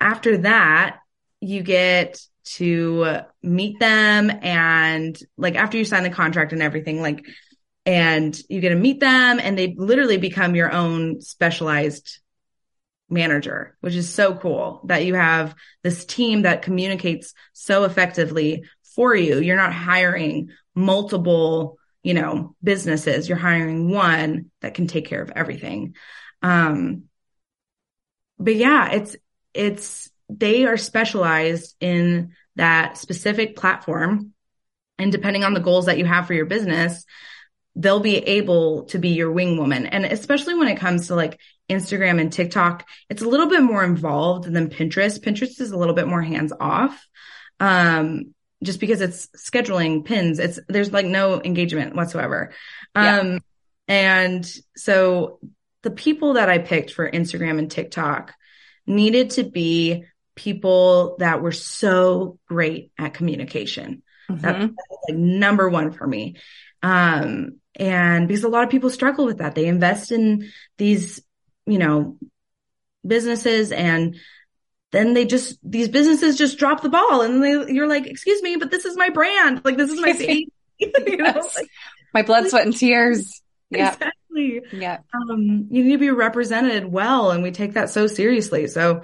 after 0.00 0.38
that, 0.38 0.98
you 1.40 1.62
get 1.62 2.20
to 2.44 3.20
meet 3.42 3.78
them 3.78 4.30
and 4.42 5.18
like 5.36 5.54
after 5.54 5.78
you 5.78 5.84
sign 5.84 6.02
the 6.02 6.10
contract 6.10 6.52
and 6.52 6.62
everything, 6.62 7.00
like 7.00 7.24
and 7.84 8.38
you 8.48 8.60
get 8.60 8.70
to 8.70 8.74
meet 8.76 9.00
them 9.00 9.40
and 9.40 9.58
they 9.58 9.74
literally 9.76 10.16
become 10.16 10.54
your 10.54 10.72
own 10.72 11.20
specialized 11.20 12.20
manager, 13.08 13.76
which 13.80 13.94
is 13.94 14.12
so 14.12 14.34
cool 14.34 14.80
that 14.86 15.04
you 15.04 15.14
have 15.14 15.54
this 15.82 16.04
team 16.04 16.42
that 16.42 16.62
communicates 16.62 17.34
so 17.52 17.84
effectively 17.84 18.64
for 18.94 19.14
you. 19.14 19.38
You're 19.38 19.56
not 19.56 19.72
hiring 19.72 20.50
multiple, 20.74 21.78
you 22.02 22.14
know, 22.14 22.54
businesses. 22.62 23.28
You're 23.28 23.38
hiring 23.38 23.90
one 23.90 24.50
that 24.60 24.74
can 24.74 24.86
take 24.86 25.06
care 25.06 25.22
of 25.22 25.30
everything. 25.30 25.94
Um, 26.40 27.04
but 28.38 28.56
yeah, 28.56 28.92
it's, 28.92 29.16
it's, 29.54 30.10
they 30.28 30.64
are 30.64 30.76
specialized 30.76 31.76
in 31.80 32.32
that 32.56 32.96
specific 32.96 33.56
platform. 33.56 34.32
And 34.98 35.12
depending 35.12 35.44
on 35.44 35.54
the 35.54 35.60
goals 35.60 35.86
that 35.86 35.98
you 35.98 36.04
have 36.04 36.26
for 36.26 36.34
your 36.34 36.46
business, 36.46 37.04
they'll 37.74 38.00
be 38.00 38.16
able 38.16 38.84
to 38.84 38.98
be 38.98 39.10
your 39.10 39.32
wing 39.32 39.56
woman. 39.56 39.86
And 39.86 40.04
especially 40.04 40.54
when 40.54 40.68
it 40.68 40.78
comes 40.78 41.06
to 41.06 41.14
like 41.14 41.40
Instagram 41.70 42.20
and 42.20 42.32
TikTok, 42.32 42.86
it's 43.08 43.22
a 43.22 43.28
little 43.28 43.48
bit 43.48 43.62
more 43.62 43.82
involved 43.82 44.44
than 44.44 44.68
Pinterest. 44.68 45.18
Pinterest 45.20 45.60
is 45.60 45.70
a 45.70 45.78
little 45.78 45.94
bit 45.94 46.06
more 46.06 46.22
hands 46.22 46.52
off. 46.58 47.06
Um, 47.60 48.34
just 48.62 48.78
because 48.78 49.00
it's 49.00 49.26
scheduling 49.36 50.04
pins, 50.04 50.38
it's, 50.38 50.58
there's 50.68 50.92
like 50.92 51.06
no 51.06 51.40
engagement 51.42 51.96
whatsoever. 51.96 52.52
Yeah. 52.94 53.20
Um, 53.20 53.40
and 53.88 54.52
so 54.76 55.38
the 55.82 55.90
people 55.90 56.34
that 56.34 56.48
I 56.48 56.58
picked 56.58 56.92
for 56.92 57.10
Instagram 57.10 57.58
and 57.58 57.70
TikTok 57.70 58.34
needed 58.86 59.30
to 59.30 59.44
be 59.44 60.04
people 60.34 61.16
that 61.18 61.42
were 61.42 61.52
so 61.52 62.38
great 62.46 62.92
at 62.98 63.14
communication. 63.14 64.02
Mm-hmm. 64.30 64.40
That, 64.42 64.60
that 64.60 64.98
like 65.08 65.16
number 65.16 65.68
one 65.68 65.92
for 65.92 66.06
me. 66.06 66.36
Um, 66.82 67.58
and 67.76 68.28
because 68.28 68.44
a 68.44 68.48
lot 68.48 68.64
of 68.64 68.70
people 68.70 68.90
struggle 68.90 69.24
with 69.24 69.38
that, 69.38 69.54
they 69.54 69.66
invest 69.66 70.12
in 70.12 70.50
these, 70.78 71.22
you 71.66 71.78
know, 71.78 72.18
businesses 73.06 73.72
and 73.72 74.16
then 74.90 75.14
they 75.14 75.24
just, 75.24 75.58
these 75.62 75.88
businesses 75.88 76.36
just 76.36 76.58
drop 76.58 76.82
the 76.82 76.90
ball 76.90 77.22
and 77.22 77.42
they, 77.42 77.72
you're 77.72 77.88
like, 77.88 78.06
excuse 78.06 78.42
me, 78.42 78.56
but 78.56 78.70
this 78.70 78.84
is 78.84 78.96
my 78.96 79.08
brand. 79.08 79.62
Like, 79.64 79.76
this 79.76 79.90
is 79.90 80.00
my 80.00 80.12
baby. 80.18 80.48
you 80.78 81.16
know, 81.16 81.50
like, 81.56 81.68
my 82.12 82.22
blood, 82.22 82.48
sweat 82.48 82.66
and 82.66 82.76
tears. 82.76 83.40
Yeah. 83.74 83.94
Exactly. 83.94 84.60
Yeah. 84.72 84.98
Um, 85.14 85.68
you 85.70 85.82
need 85.82 85.92
to 85.92 85.98
be 85.98 86.10
represented 86.10 86.84
well 86.84 87.30
and 87.30 87.42
we 87.42 87.52
take 87.52 87.72
that 87.72 87.88
so 87.88 88.06
seriously. 88.06 88.66
So, 88.66 89.00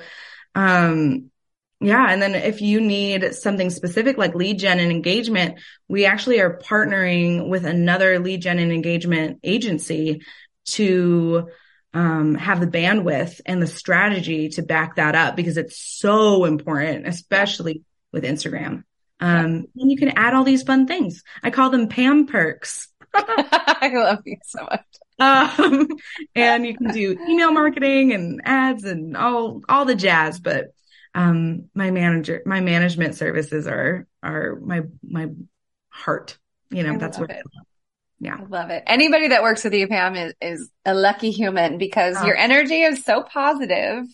um, 0.54 1.30
yeah. 1.80 2.10
And 2.10 2.20
then 2.20 2.34
if 2.34 2.60
you 2.60 2.80
need 2.80 3.34
something 3.34 3.70
specific 3.70 4.18
like 4.18 4.34
lead 4.34 4.58
gen 4.58 4.80
and 4.80 4.90
engagement, 4.90 5.60
we 5.86 6.06
actually 6.06 6.40
are 6.40 6.58
partnering 6.58 7.48
with 7.48 7.64
another 7.64 8.18
lead 8.18 8.42
gen 8.42 8.58
and 8.58 8.72
engagement 8.72 9.38
agency 9.44 10.22
to 10.66 11.48
um, 11.94 12.34
have 12.34 12.60
the 12.60 12.66
bandwidth 12.66 13.40
and 13.46 13.62
the 13.62 13.66
strategy 13.66 14.48
to 14.50 14.62
back 14.62 14.96
that 14.96 15.14
up 15.14 15.36
because 15.36 15.56
it's 15.56 15.78
so 15.78 16.44
important, 16.44 17.06
especially 17.06 17.82
with 18.12 18.24
Instagram. 18.24 18.82
Um, 19.20 19.66
and 19.76 19.90
you 19.90 19.96
can 19.96 20.10
add 20.10 20.34
all 20.34 20.44
these 20.44 20.62
fun 20.62 20.86
things. 20.86 21.22
I 21.42 21.50
call 21.50 21.70
them 21.70 21.88
Pam 21.88 22.26
perks. 22.26 22.88
I 23.14 23.90
love 23.94 24.22
you 24.26 24.36
so 24.44 24.64
much. 24.64 24.84
Um, 25.20 25.88
and 26.34 26.66
you 26.66 26.76
can 26.76 26.92
do 26.92 27.16
email 27.28 27.52
marketing 27.52 28.12
and 28.12 28.40
ads 28.44 28.84
and 28.84 29.16
all, 29.16 29.62
all 29.68 29.84
the 29.84 29.96
jazz, 29.96 30.38
but 30.38 30.72
um, 31.14 31.68
my 31.74 31.90
manager, 31.90 32.42
my 32.46 32.60
management 32.60 33.14
services 33.14 33.66
are, 33.66 34.06
are 34.22 34.56
my, 34.56 34.82
my 35.02 35.30
heart. 35.88 36.38
You 36.70 36.82
know, 36.82 36.94
I 36.94 36.98
that's 36.98 37.18
what 37.18 37.30
it. 37.30 37.42
Yeah. 38.20 38.36
I 38.40 38.44
love 38.44 38.70
it. 38.70 38.82
Anybody 38.86 39.28
that 39.28 39.42
works 39.42 39.64
with 39.64 39.74
you, 39.74 39.86
Pam, 39.86 40.16
is, 40.16 40.34
is 40.40 40.70
a 40.84 40.94
lucky 40.94 41.30
human 41.30 41.78
because 41.78 42.16
oh. 42.18 42.26
your 42.26 42.36
energy 42.36 42.82
is 42.82 43.04
so 43.04 43.22
positive 43.22 44.04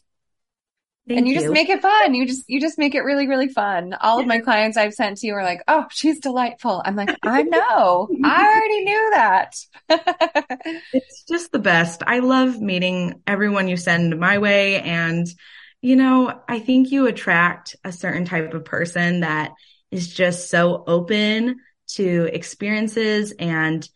Thank 1.07 1.18
and 1.18 1.28
you, 1.28 1.35
you, 1.35 1.40
just 1.40 1.52
make 1.52 1.68
it 1.68 1.83
fun. 1.83 2.14
You 2.14 2.26
just, 2.26 2.44
you 2.48 2.61
just 2.61 2.78
make 2.78 2.94
it 2.94 3.00
really, 3.00 3.28
really 3.28 3.48
fun. 3.48 3.94
All 3.94 4.20
of 4.20 4.26
my 4.26 4.38
clients 4.38 4.76
I've 4.76 4.94
sent 4.94 5.18
to 5.18 5.26
you 5.26 5.35
are 5.35 5.42
like, 5.42 5.62
Oh, 5.68 5.85
she's 5.90 6.18
delightful. 6.18 6.80
I'm 6.85 6.96
like, 6.96 7.14
I 7.22 7.42
know. 7.42 8.09
I 8.24 8.46
already 8.46 8.85
knew 8.85 9.11
that. 9.12 9.54
it's 10.92 11.24
just 11.24 11.52
the 11.52 11.59
best. 11.59 12.02
I 12.07 12.20
love 12.20 12.61
meeting 12.61 13.20
everyone 13.26 13.68
you 13.68 13.76
send 13.76 14.18
my 14.18 14.38
way. 14.38 14.80
And, 14.80 15.26
you 15.85 15.97
know, 15.97 16.40
I 16.49 16.61
think 16.61 16.90
you 16.90 17.07
attract 17.07 17.77
a 17.85 17.92
certain 17.92 18.25
type 18.25 18.55
of 18.55 18.64
person 18.64 19.20
that 19.20 19.53
is 19.90 20.12
just 20.12 20.49
so 20.49 20.83
open 20.87 21.61
to 21.88 22.29
experiences 22.33 23.33
and, 23.38 23.88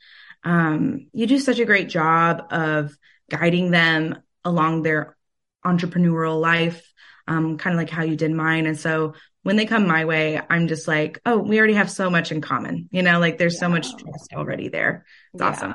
um, 0.44 1.09
you 1.12 1.27
do 1.27 1.38
such 1.38 1.59
a 1.59 1.64
great 1.64 1.88
job 1.88 2.42
of 2.51 2.96
guiding 3.31 3.70
them 3.70 4.22
along 4.44 4.83
their 4.83 5.16
entrepreneurial 5.64 6.40
life 6.40 6.88
um, 7.29 7.59
kind 7.59 7.74
of 7.74 7.79
like 7.79 7.90
how 7.90 8.03
you 8.03 8.16
did 8.16 8.33
mine. 8.33 8.66
And 8.66 8.79
so 8.79 9.14
when 9.42 9.57
they 9.57 9.66
come 9.66 9.87
my 9.87 10.07
way, 10.07 10.40
I'm 10.51 10.66
just 10.66 10.88
like, 10.88 11.20
oh, 11.24 11.38
we 11.38 11.59
already 11.59 11.74
have 11.74 11.90
so 11.90 12.11
much 12.11 12.33
in 12.33 12.40
common. 12.40 12.88
You 12.90 13.03
know, 13.03 13.20
like 13.20 13.38
there's 13.38 13.55
yeah. 13.55 13.61
so 13.61 13.68
much 13.68 13.96
trust 13.96 14.33
already 14.35 14.68
there. 14.68 15.05
It's 15.35 15.42
yeah. 15.42 15.48
awesome. 15.48 15.74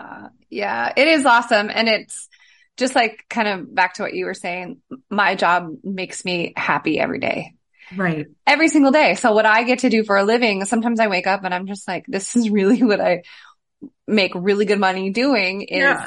Yeah, 0.49 0.93
it 0.97 1.07
is 1.07 1.25
awesome. 1.25 1.69
And 1.69 1.87
it's 1.87 2.27
just 2.77 2.95
like 2.95 3.25
kind 3.29 3.47
of 3.47 3.73
back 3.73 3.95
to 3.95 4.03
what 4.03 4.13
you 4.13 4.25
were 4.25 4.33
saying. 4.33 4.81
My 5.09 5.35
job 5.35 5.69
makes 5.83 6.25
me 6.25 6.53
happy 6.55 6.99
every 6.99 7.19
day. 7.19 7.53
Right. 7.95 8.27
Every 8.47 8.69
single 8.69 8.91
day. 8.91 9.15
So 9.15 9.33
what 9.33 9.45
I 9.45 9.63
get 9.63 9.79
to 9.79 9.89
do 9.89 10.03
for 10.03 10.17
a 10.17 10.23
living, 10.23 10.65
sometimes 10.65 10.99
I 10.99 11.07
wake 11.07 11.27
up 11.27 11.43
and 11.43 11.53
I'm 11.53 11.67
just 11.67 11.87
like, 11.87 12.05
this 12.07 12.35
is 12.35 12.49
really 12.49 12.81
what 12.83 13.01
I 13.01 13.23
make 14.07 14.31
really 14.35 14.65
good 14.65 14.79
money 14.79 15.11
doing 15.11 15.61
is 15.61 15.79
yeah. 15.79 16.05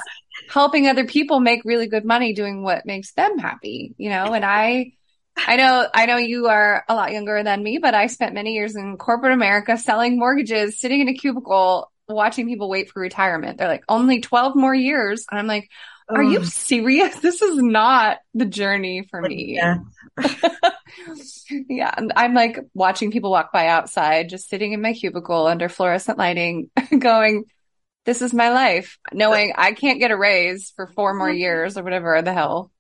helping 0.51 0.89
other 0.89 1.07
people 1.07 1.41
make 1.41 1.65
really 1.65 1.87
good 1.87 2.05
money 2.05 2.33
doing 2.33 2.63
what 2.63 2.87
makes 2.87 3.13
them 3.13 3.39
happy, 3.39 3.95
you 3.99 4.11
know, 4.11 4.33
and 4.33 4.45
I, 4.45 4.93
I 5.37 5.57
know, 5.57 5.87
I 5.95 6.07
know 6.07 6.17
you 6.17 6.47
are 6.47 6.85
a 6.89 6.95
lot 6.95 7.13
younger 7.13 7.43
than 7.43 7.63
me, 7.63 7.79
but 7.79 7.95
I 7.95 8.07
spent 8.07 8.35
many 8.35 8.55
years 8.55 8.75
in 8.75 8.97
corporate 8.97 9.35
America 9.35 9.77
selling 9.77 10.19
mortgages, 10.19 10.81
sitting 10.81 11.03
in 11.03 11.09
a 11.09 11.15
cubicle, 11.15 11.93
watching 12.09 12.47
people 12.47 12.71
wait 12.71 12.91
for 12.91 13.01
retirement. 13.01 13.59
They're 13.59 13.69
like, 13.69 13.85
only 13.89 14.21
12 14.21 14.57
more 14.57 14.75
years. 14.75 15.27
And 15.31 15.39
I'm 15.39 15.47
like, 15.47 15.69
are 16.09 16.23
you 16.23 16.39
um, 16.39 16.45
serious? 16.45 17.17
This 17.21 17.43
is 17.43 17.57
not 17.57 18.19
the 18.35 18.45
journey 18.45 19.07
for 19.11 19.21
me. 19.21 19.55
Yeah. 19.57 19.79
yeah. 21.69 21.95
I'm 22.17 22.35
like 22.35 22.59
watching 22.75 23.11
people 23.11 23.31
walk 23.31 23.53
by 23.53 23.69
outside, 23.69 24.29
just 24.29 24.49
sitting 24.49 24.73
in 24.73 24.81
my 24.81 24.93
cubicle 24.93 25.47
under 25.47 25.69
fluorescent 25.69 26.19
lighting, 26.19 26.71
going, 26.99 27.45
this 28.05 28.23
is 28.23 28.33
my 28.33 28.51
life, 28.51 28.99
knowing 29.13 29.53
I 29.57 29.73
can't 29.73 29.99
get 29.99 30.13
a 30.13 30.17
raise 30.17 30.73
for 30.77 30.87
four 30.87 31.15
more 31.15 31.31
years 31.31 31.77
or 31.77 31.83
whatever 31.83 32.23
the 32.23 32.33
hell. 32.33 32.71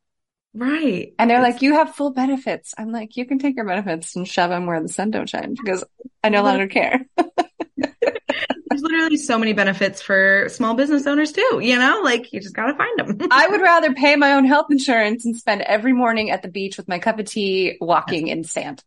Right. 0.54 1.12
And 1.18 1.28
they're 1.28 1.42
like, 1.42 1.60
you 1.60 1.74
have 1.74 1.94
full 1.94 2.12
benefits. 2.12 2.72
I'm 2.78 2.90
like, 2.90 3.16
you 3.16 3.26
can 3.26 3.38
take 3.38 3.56
your 3.56 3.66
benefits 3.66 4.16
and 4.16 4.26
shove 4.26 4.50
them 4.50 4.66
where 4.66 4.80
the 4.80 4.88
sun 4.88 5.10
don't 5.10 5.28
shine 5.28 5.54
because 5.54 5.84
I 6.22 6.30
no 6.30 6.42
longer 6.42 6.68
care. 6.68 7.06
There's 8.76 8.92
literally 8.92 9.16
so 9.16 9.38
many 9.38 9.54
benefits 9.54 10.02
for 10.02 10.48
small 10.50 10.74
business 10.74 11.06
owners 11.06 11.32
too. 11.32 11.60
You 11.62 11.78
know, 11.78 12.02
like 12.04 12.30
you 12.34 12.40
just 12.40 12.54
got 12.54 12.66
to 12.66 12.74
find 12.74 12.98
them. 12.98 13.28
I 13.30 13.48
would 13.48 13.60
rather 13.62 13.94
pay 13.94 14.16
my 14.16 14.34
own 14.34 14.44
health 14.44 14.66
insurance 14.70 15.24
and 15.24 15.34
spend 15.34 15.62
every 15.62 15.94
morning 15.94 16.30
at 16.30 16.42
the 16.42 16.48
beach 16.48 16.76
with 16.76 16.86
my 16.86 16.98
cup 16.98 17.18
of 17.18 17.24
tea 17.24 17.78
walking 17.80 18.26
yes. 18.26 18.36
in 18.36 18.44
sand. 18.44 18.84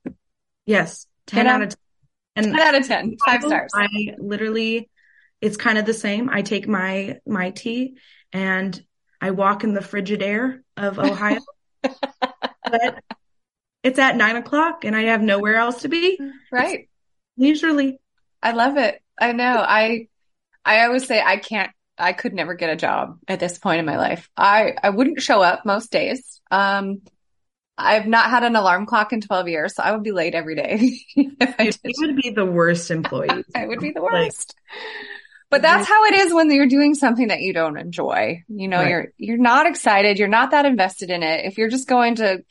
Yes. 0.68 1.08
10 1.26 1.38
you 1.38 1.44
know? 1.44 1.56
out 1.56 1.62
of 1.64 1.70
10. 1.70 1.78
And 2.36 2.46
10 2.56 2.60
out 2.60 2.76
of 2.76 2.88
10. 2.88 3.18
Five 3.26 3.42
stars. 3.42 3.72
I 3.74 3.88
literally, 4.20 4.92
it's 5.42 5.58
kind 5.58 5.80
of 5.80 5.88
the 5.88 5.96
same. 5.96 6.30
I 6.30 6.44
take 6.44 6.68
my, 6.68 7.18
my 7.26 7.50
tea 7.50 7.98
and 8.32 8.80
I 9.20 9.32
walk 9.32 9.64
in 9.64 9.74
the 9.74 9.82
frigid 9.82 10.22
air 10.22 10.62
of 10.78 11.00
Ohio 11.00 11.40
but 11.82 13.04
it's 13.82 13.98
at 13.98 14.18
nine 14.18 14.36
o'clock 14.36 14.86
and 14.86 14.96
I 14.96 15.06
have 15.06 15.24
nowhere 15.24 15.56
else 15.56 15.82
to 15.82 15.88
be. 15.88 16.20
Right. 16.52 16.82
It's 16.82 16.90
leisurely. 17.38 18.00
I 18.44 18.52
love 18.52 18.78
it. 18.78 19.02
I 19.20 19.34
know. 19.34 19.58
I, 19.58 20.08
I 20.64 20.86
always 20.86 21.06
say 21.06 21.22
I 21.22 21.38
can't, 21.38 21.72
I 21.98 22.14
could 22.14 22.34
never 22.34 22.54
get 22.54 22.70
a 22.70 22.76
job 22.76 23.20
at 23.28 23.40
this 23.40 23.58
point 23.58 23.80
in 23.80 23.86
my 23.86 23.98
life. 23.98 24.30
I, 24.38 24.74
I 24.82 24.90
wouldn't 24.90 25.22
show 25.22 25.42
up 25.42 25.66
most 25.66 25.92
days. 25.92 26.42
Um, 26.50 27.02
I've 27.78 28.08
not 28.08 28.30
had 28.30 28.44
an 28.44 28.56
alarm 28.56 28.86
clock 28.86 29.14
in 29.14 29.22
12 29.22 29.48
years, 29.48 29.76
so 29.76 29.84
I 29.84 29.94
would 29.94 30.04
be 30.04 30.12
late 30.12 30.36
every 30.36 30.56
day. 30.56 31.00
I. 31.42 31.72
You 31.84 31.94
would 32.00 32.18
be 32.18 32.30
the 32.30 32.46
worst 32.46 32.92
employee. 32.92 33.30
I 33.56 33.66
would 33.66 33.80
be 33.80 33.92
the 33.92 34.02
worst. 34.02 34.56
Like, 34.58 35.06
but 35.50 35.62
that's 35.62 35.88
how 35.88 36.06
it 36.06 36.14
is 36.14 36.34
when 36.34 36.52
you're 36.52 36.68
doing 36.68 36.94
something 36.94 37.30
that 37.30 37.42
you 37.42 37.54
don't 37.54 37.78
enjoy. 37.78 38.44
You 38.50 38.68
know, 38.68 38.78
right. 38.78 38.90
you're, 38.90 39.08
you're 39.18 39.38
not 39.38 39.66
excited. 39.66 40.20
You're 40.20 40.28
not 40.28 40.52
that 40.52 40.66
invested 40.66 41.10
in 41.10 41.24
it. 41.24 41.46
If 41.46 41.58
you're 41.58 41.70
just 41.70 41.88
going 41.88 42.16
to 42.16 42.44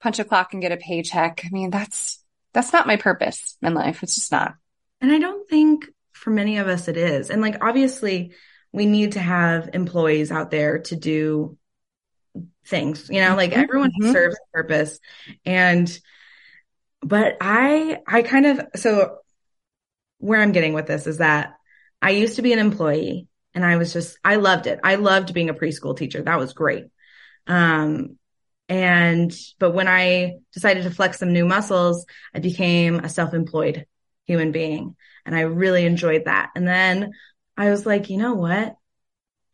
punch 0.00 0.18
a 0.18 0.24
clock 0.24 0.52
and 0.52 0.62
get 0.62 0.72
a 0.72 0.78
paycheck, 0.78 1.42
I 1.44 1.48
mean, 1.50 1.70
that's, 1.70 2.22
that's 2.54 2.72
not 2.72 2.86
my 2.86 2.96
purpose 2.96 3.58
in 3.60 3.74
life. 3.74 4.02
It's 4.02 4.14
just 4.14 4.32
not. 4.32 4.54
And 5.00 5.12
I 5.12 5.18
don't 5.18 5.48
think 5.48 5.86
for 6.18 6.30
many 6.30 6.58
of 6.58 6.68
us 6.68 6.88
it 6.88 6.96
is. 6.96 7.30
And 7.30 7.40
like, 7.40 7.64
obviously 7.64 8.32
we 8.72 8.86
need 8.86 9.12
to 9.12 9.20
have 9.20 9.70
employees 9.72 10.30
out 10.30 10.50
there 10.50 10.80
to 10.80 10.96
do 10.96 11.56
things, 12.66 13.08
you 13.08 13.20
know, 13.20 13.34
like 13.34 13.52
mm-hmm. 13.52 13.62
everyone 13.62 13.90
mm-hmm. 13.90 14.12
serves 14.12 14.36
a 14.36 14.52
purpose. 14.52 14.98
And, 15.44 15.98
but 17.00 17.38
I, 17.40 18.00
I 18.06 18.22
kind 18.22 18.46
of, 18.46 18.60
so 18.76 19.18
where 20.18 20.40
I'm 20.40 20.52
getting 20.52 20.74
with 20.74 20.86
this 20.86 21.06
is 21.06 21.18
that 21.18 21.54
I 22.02 22.10
used 22.10 22.36
to 22.36 22.42
be 22.42 22.52
an 22.52 22.58
employee 22.58 23.26
and 23.54 23.64
I 23.64 23.76
was 23.76 23.92
just, 23.92 24.18
I 24.24 24.36
loved 24.36 24.66
it. 24.66 24.80
I 24.84 24.96
loved 24.96 25.32
being 25.32 25.48
a 25.48 25.54
preschool 25.54 25.96
teacher. 25.96 26.20
That 26.20 26.38
was 26.38 26.52
great. 26.52 26.84
Um, 27.46 28.18
and, 28.68 29.34
but 29.58 29.70
when 29.70 29.88
I 29.88 30.34
decided 30.52 30.82
to 30.82 30.90
flex 30.90 31.18
some 31.18 31.32
new 31.32 31.46
muscles, 31.46 32.04
I 32.34 32.40
became 32.40 32.96
a 32.96 33.08
self-employed 33.08 33.86
human 34.26 34.52
being 34.52 34.94
and 35.28 35.36
I 35.36 35.42
really 35.42 35.84
enjoyed 35.84 36.24
that. 36.24 36.50
And 36.56 36.66
then 36.66 37.12
I 37.56 37.70
was 37.70 37.84
like, 37.84 38.08
you 38.08 38.16
know 38.16 38.34
what? 38.34 38.74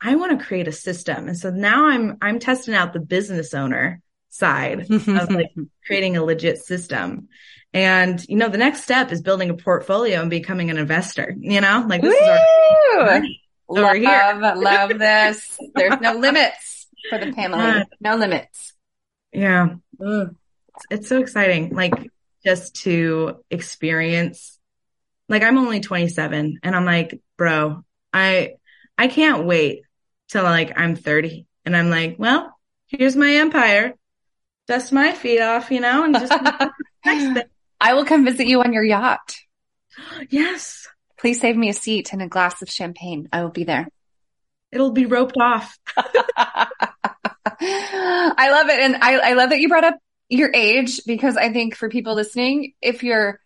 I 0.01 0.15
want 0.15 0.39
to 0.39 0.45
create 0.47 0.69
a 0.69 0.73
system. 0.73 1.27
And 1.27 1.37
so 1.37 1.51
now 1.51 1.87
I'm, 1.87 2.17
I'm 2.23 2.39
testing 2.39 2.75
out 2.75 2.93
the 2.93 3.01
business 3.01 3.55
owner 3.55 4.01
side 4.31 4.91
of 4.91 5.09
like 5.09 5.53
creating 5.87 6.17
a 6.17 6.23
legit 6.25 6.59
system. 6.59 7.29
And, 7.73 8.25
you 8.29 8.37
know, 8.37 8.49
the 8.49 8.57
next 8.59 8.85
step 8.85 9.11
is 9.11 9.21
building 9.21 9.51
a 9.51 9.55
portfolio 9.55 10.21
and 10.21 10.31
becoming 10.31 10.71
an 10.71 10.79
investor, 10.79 11.35
you 11.37 11.61
know, 11.61 11.85
like 11.89 12.03
this 12.03 12.15
Woo! 12.15 13.01
is 13.01 13.83
our 13.83 13.97
love, 13.97 13.97
here. 13.97 14.55
love 14.55 14.99
this. 14.99 15.59
There's 15.75 16.01
no 16.01 16.13
limits 16.13 16.87
for 17.11 17.19
the 17.19 17.27
Pamily. 17.33 17.85
No 18.01 18.15
limits. 18.15 18.75
Yeah. 19.33 19.75
It's 20.91 21.09
so 21.09 21.19
exciting. 21.19 21.75
Like 21.75 21.95
just 22.45 22.77
to 22.83 23.43
experience, 23.51 24.54
like 25.29 25.43
I'm 25.43 25.59
only 25.59 25.81
27 25.81 26.61
and 26.63 26.77
I'm 26.77 26.85
like, 26.85 27.21
bro, 27.37 27.83
I, 28.13 28.55
I 28.99 29.09
can't 29.09 29.45
wait 29.45 29.83
till 30.29 30.45
like 30.45 30.79
I'm 30.79 30.97
30 30.97 31.47
and 31.65 31.77
I'm 31.77 31.91
like, 31.91 32.17
well, 32.19 32.57
here's 32.87 33.17
my 33.17 33.37
empire. 33.37 33.95
Dust 34.67 34.93
my 34.93 35.13
feet 35.13 35.41
off, 35.41 35.71
you 35.71 35.81
know, 35.81 36.05
and 36.05 36.15
just 36.15 36.33
next 37.05 37.35
thing. 37.35 37.43
I 37.81 37.95
will 37.95 38.05
come 38.05 38.25
visit 38.25 38.47
you 38.47 38.61
on 38.63 38.73
your 38.73 38.85
yacht. 38.85 39.37
Yes. 40.31 40.89
Please 41.19 41.41
save 41.41 41.57
me 41.57 41.69
a 41.69 41.75
seat 41.75 42.13
and 42.13 42.23
a 42.23 42.29
glass 42.29 42.63
of 42.63 42.71
champagne. 42.71 43.29
I 43.33 43.43
will 43.43 43.51
be 43.51 43.65
there. 43.65 43.89
It'll 44.73 44.93
be 44.93 45.07
roped 45.07 45.37
off. 45.41 45.79
I 45.97 46.69
love 48.51 48.69
it. 48.69 48.81
And 48.81 48.97
I, 48.97 49.31
I 49.31 49.33
love 49.35 49.51
that 49.51 49.61
you 49.61 49.69
brought 49.69 49.85
up 49.85 49.99
your 50.29 50.51
age 50.53 51.01
because 51.07 51.37
I 51.37 51.53
think 51.53 51.77
for 51.77 51.89
people 51.89 52.15
listening, 52.15 52.73
if 52.83 53.03
you're 53.03 53.41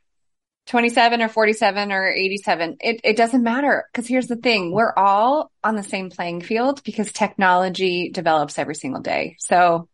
27 0.69 1.23
or 1.23 1.29
47 1.29 1.93
or 1.93 2.09
87, 2.09 2.77
it, 2.81 3.01
it 3.03 3.17
doesn't 3.17 3.43
matter. 3.43 3.87
Cause 3.95 4.07
here's 4.07 4.27
the 4.27 4.37
thing. 4.37 4.71
We're 4.71 4.93
all 4.95 5.51
on 5.65 5.77
the 5.77 5.83
same 5.83 6.11
playing 6.11 6.43
field 6.43 6.83
because 6.85 7.11
technology 7.11 8.11
develops 8.11 8.59
every 8.59 8.75
single 8.75 9.01
day. 9.01 9.37
So, 9.39 9.89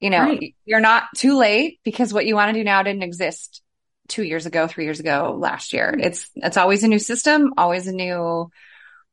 you 0.00 0.08
know, 0.08 0.20
right. 0.20 0.54
you're 0.64 0.80
not 0.80 1.04
too 1.14 1.36
late 1.36 1.80
because 1.84 2.12
what 2.12 2.24
you 2.24 2.34
want 2.34 2.54
to 2.54 2.58
do 2.58 2.64
now 2.64 2.82
didn't 2.82 3.02
exist 3.02 3.62
two 4.08 4.22
years 4.22 4.46
ago, 4.46 4.66
three 4.66 4.84
years 4.84 4.98
ago, 4.98 5.36
last 5.38 5.74
year. 5.74 5.94
It's, 5.98 6.30
it's 6.36 6.56
always 6.56 6.84
a 6.84 6.88
new 6.88 6.98
system, 6.98 7.52
always 7.58 7.86
a 7.86 7.92
new 7.92 8.50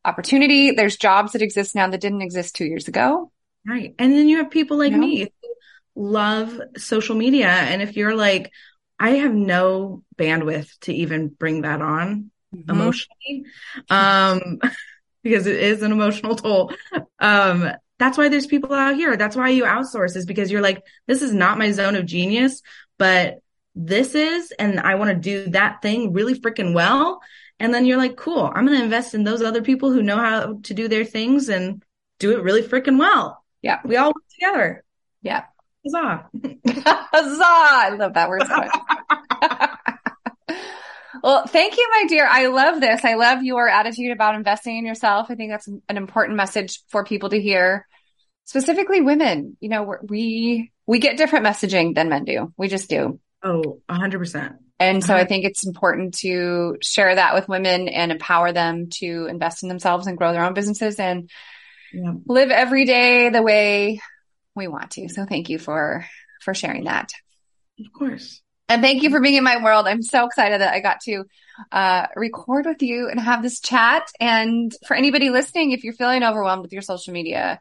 opportunity. 0.06 0.72
There's 0.72 0.96
jobs 0.96 1.34
that 1.34 1.42
exist 1.42 1.76
now 1.76 1.90
that 1.90 2.00
didn't 2.00 2.22
exist 2.22 2.56
two 2.56 2.66
years 2.66 2.88
ago. 2.88 3.32
Right. 3.68 3.94
And 4.00 4.14
then 4.14 4.30
you 4.30 4.38
have 4.38 4.50
people 4.50 4.78
like 4.78 4.92
you 4.92 4.98
know? 4.98 5.06
me 5.06 5.22
who 5.24 5.56
love 5.96 6.62
social 6.78 7.16
media. 7.16 7.50
And 7.50 7.82
if 7.82 7.98
you're 7.98 8.16
like, 8.16 8.52
I 9.00 9.12
have 9.12 9.34
no 9.34 10.04
bandwidth 10.18 10.80
to 10.82 10.94
even 10.94 11.28
bring 11.28 11.62
that 11.62 11.82
on 11.82 12.32
mm-hmm. 12.56 12.70
emotionally, 12.70 13.46
um, 13.90 14.60
because 15.24 15.48
it 15.48 15.58
is 15.58 15.82
an 15.82 15.92
emotional 15.92 16.36
toll. 16.36 16.72
Um, 17.20 17.72
that's 17.98 18.18
why 18.18 18.30
there's 18.30 18.48
people 18.48 18.74
out 18.74 18.96
here. 18.96 19.16
That's 19.18 19.36
why 19.36 19.50
you 19.50 19.64
outsource 19.64 20.16
is 20.16 20.26
because 20.26 20.52
you're 20.52 20.62
like, 20.62 20.84
this 21.08 21.22
is 21.22 21.34
not 21.34 21.58
my 21.58 21.72
zone 21.72 21.96
of 21.96 22.06
genius, 22.06 22.62
but 22.98 23.40
this 23.74 24.16
is, 24.16 24.52
and 24.52 24.80
I 24.80 24.96
want 24.96 25.10
to 25.10 25.16
do 25.16 25.50
that 25.52 25.82
thing 25.82 26.14
really 26.14 26.40
freaking 26.40 26.74
well. 26.74 27.22
And 27.60 27.74
then 27.74 27.86
you're 27.86 27.98
like, 27.98 28.18
cool, 28.18 28.52
I'm 28.54 28.66
going 28.66 28.78
to 28.78 28.84
invest 28.84 29.14
in 29.14 29.24
those 29.24 29.42
other 29.42 29.62
people 29.62 29.92
who 29.92 30.04
know 30.04 30.18
how 30.18 30.60
to 30.64 30.74
do 30.74 30.88
their 30.88 31.06
things 31.06 31.50
and 31.50 31.84
do 32.20 32.32
it 32.32 32.44
really 32.44 32.62
freaking 32.62 33.00
well. 33.00 33.44
Yeah. 33.62 33.80
We 33.86 33.98
all 33.98 34.10
work 34.10 34.24
together. 34.30 34.84
Yeah. 35.22 35.46
Huzzah. 35.86 36.30
Huzzah. 36.68 37.44
I 37.46 37.96
love 37.98 38.14
that 38.14 38.30
word 38.30 38.44
so 38.48 38.56
much. 38.56 38.72
well, 41.24 41.46
thank 41.48 41.78
you, 41.78 41.88
my 41.92 42.06
dear. 42.08 42.28
I 42.30 42.48
love 42.48 42.82
this. 42.82 43.06
I 43.06 43.16
love 43.16 43.44
your 43.44 43.68
attitude 43.68 44.12
about 44.12 44.36
investing 44.36 44.78
in 44.78 44.86
yourself. 44.86 45.28
I 45.30 45.36
think 45.36 45.52
that's 45.52 45.68
an 45.68 45.98
important 45.98 46.38
message 46.38 46.82
for 46.90 47.04
people 47.04 47.30
to 47.30 47.42
hear, 47.42 47.88
specifically 48.46 49.02
women. 49.02 49.58
You 49.60 49.70
know, 49.70 49.96
we, 50.04 50.72
we 50.86 51.00
get 51.00 51.18
different 51.18 51.46
messaging 51.46 51.96
than 51.96 52.10
men 52.10 52.26
do. 52.26 52.54
We 52.58 52.68
just 52.68 52.90
do. 52.90 53.20
Oh, 53.44 53.82
a 53.88 53.94
hundred 53.94 54.20
percent. 54.20 54.56
And 54.80 55.04
so 55.04 55.14
I 55.14 55.20
uh-huh. 55.20 55.28
think 55.28 55.46
it's 55.46 55.66
important 55.66 56.16
to 56.16 56.78
share 56.82 57.16
that 57.16 57.34
with 57.34 57.48
women 57.48 57.88
and 57.88 58.12
empower 58.12 58.52
them 58.52 58.90
to 58.96 59.28
invest 59.30 59.64
in 59.64 59.70
themselves 59.70 60.06
and 60.06 60.18
grow 60.18 60.34
their 60.34 60.44
own 60.44 60.54
businesses 60.54 61.00
and 61.00 61.30
yeah. 61.94 62.12
live 62.26 62.52
every 62.52 62.84
day 62.84 63.30
the 63.30 63.42
way 63.42 64.02
we 64.56 64.68
want 64.68 64.92
to. 64.92 65.10
So 65.10 65.26
thank 65.26 65.50
you 65.50 65.60
for, 65.60 66.06
for 66.42 66.54
sharing 66.54 66.86
that. 66.86 67.12
Of 67.80 67.92
course. 67.92 68.42
And 68.68 68.82
thank 68.82 69.04
you 69.04 69.12
for 69.12 69.22
being 69.22 69.36
in 69.36 69.44
my 69.44 69.64
world. 69.64 69.88
I'm 69.88 70.02
so 70.02 70.26
excited 70.26 70.62
that 70.62 70.74
I 70.74 70.80
got 70.80 71.02
to 71.02 71.26
uh, 71.72 72.08
record 72.16 72.66
with 72.66 72.82
you 72.82 73.10
and 73.10 73.20
have 73.20 73.44
this 73.44 73.60
chat. 73.60 74.08
And 74.20 74.74
for 74.88 74.96
anybody 74.96 75.30
listening, 75.30 75.72
if 75.72 75.84
you're 75.84 75.94
feeling 75.94 76.24
overwhelmed 76.24 76.64
with 76.64 76.74
your 76.74 76.82
social 76.82 77.14
media, 77.14 77.60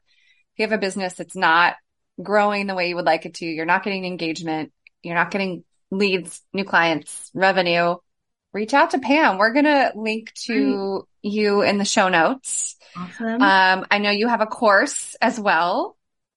if 0.54 0.58
you 0.58 0.62
have 0.62 0.72
a 0.72 0.78
business 0.78 1.14
that's 1.14 1.36
not 1.36 1.74
growing 2.22 2.66
the 2.66 2.74
way 2.74 2.88
you 2.88 2.96
would 2.96 3.04
like 3.04 3.26
it 3.26 3.34
to, 3.34 3.46
you're 3.46 3.66
not 3.66 3.84
getting 3.84 4.06
engagement, 4.06 4.72
you're 5.02 5.14
not 5.14 5.30
getting 5.30 5.64
leads, 5.90 6.40
new 6.54 6.64
clients, 6.64 7.30
revenue, 7.34 7.96
reach 8.54 8.72
out 8.72 8.92
to 8.92 8.98
Pam. 8.98 9.36
We're 9.36 9.52
going 9.52 9.64
to 9.66 9.92
link 9.94 10.32
to 10.46 11.06
you 11.20 11.62
in 11.62 11.76
the 11.76 11.84
show 11.84 12.08
notes. 12.08 12.76
Awesome. 12.96 13.42
Um, 13.42 13.86
I 13.90 13.98
know 13.98 14.10
you 14.10 14.28
have 14.28 14.40
a 14.40 14.46
course 14.46 15.16
as 15.20 15.38
well. 15.38 15.96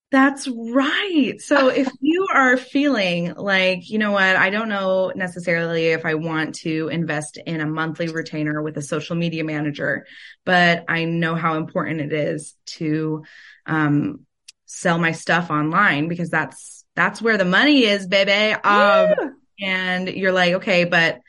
That's 0.10 0.48
right. 0.48 1.36
So 1.40 1.68
if 1.70 1.90
you 2.00 2.28
are 2.34 2.58
feeling 2.58 3.34
like, 3.36 3.90
you 3.90 4.00
know 4.00 4.12
what, 4.12 4.36
I 4.36 4.50
don't 4.50 4.70
know 4.70 5.12
necessarily 5.16 5.88
if 5.88 6.06
I 6.06 6.16
want 6.16 6.56
to 6.56 6.90
invest 6.90 7.38
in 7.46 7.62
a 7.62 7.66
monthly 7.66 8.08
retainer 8.08 8.62
with 8.62 8.78
a 8.78 8.82
social 8.82 9.16
media 9.16 9.44
manager, 9.44 10.06
but 10.46 10.86
I 10.88 11.06
know 11.06 11.36
how 11.36 11.56
important 11.56 12.02
it 12.02 12.14
is 12.14 12.56
to 12.78 13.24
um, 13.66 14.26
sell 14.66 14.98
my 14.98 15.12
stuff 15.12 15.50
online 15.50 16.08
because 16.08 16.30
that's 16.30 16.86
that's 16.96 17.22
where 17.22 17.38
the 17.38 17.46
money 17.46 17.84
is, 17.84 18.08
baby. 18.08 18.54
Um, 18.54 19.14
and 19.62 20.08
you're 20.10 20.32
like, 20.32 20.56
okay, 20.56 20.84
but 20.86 21.20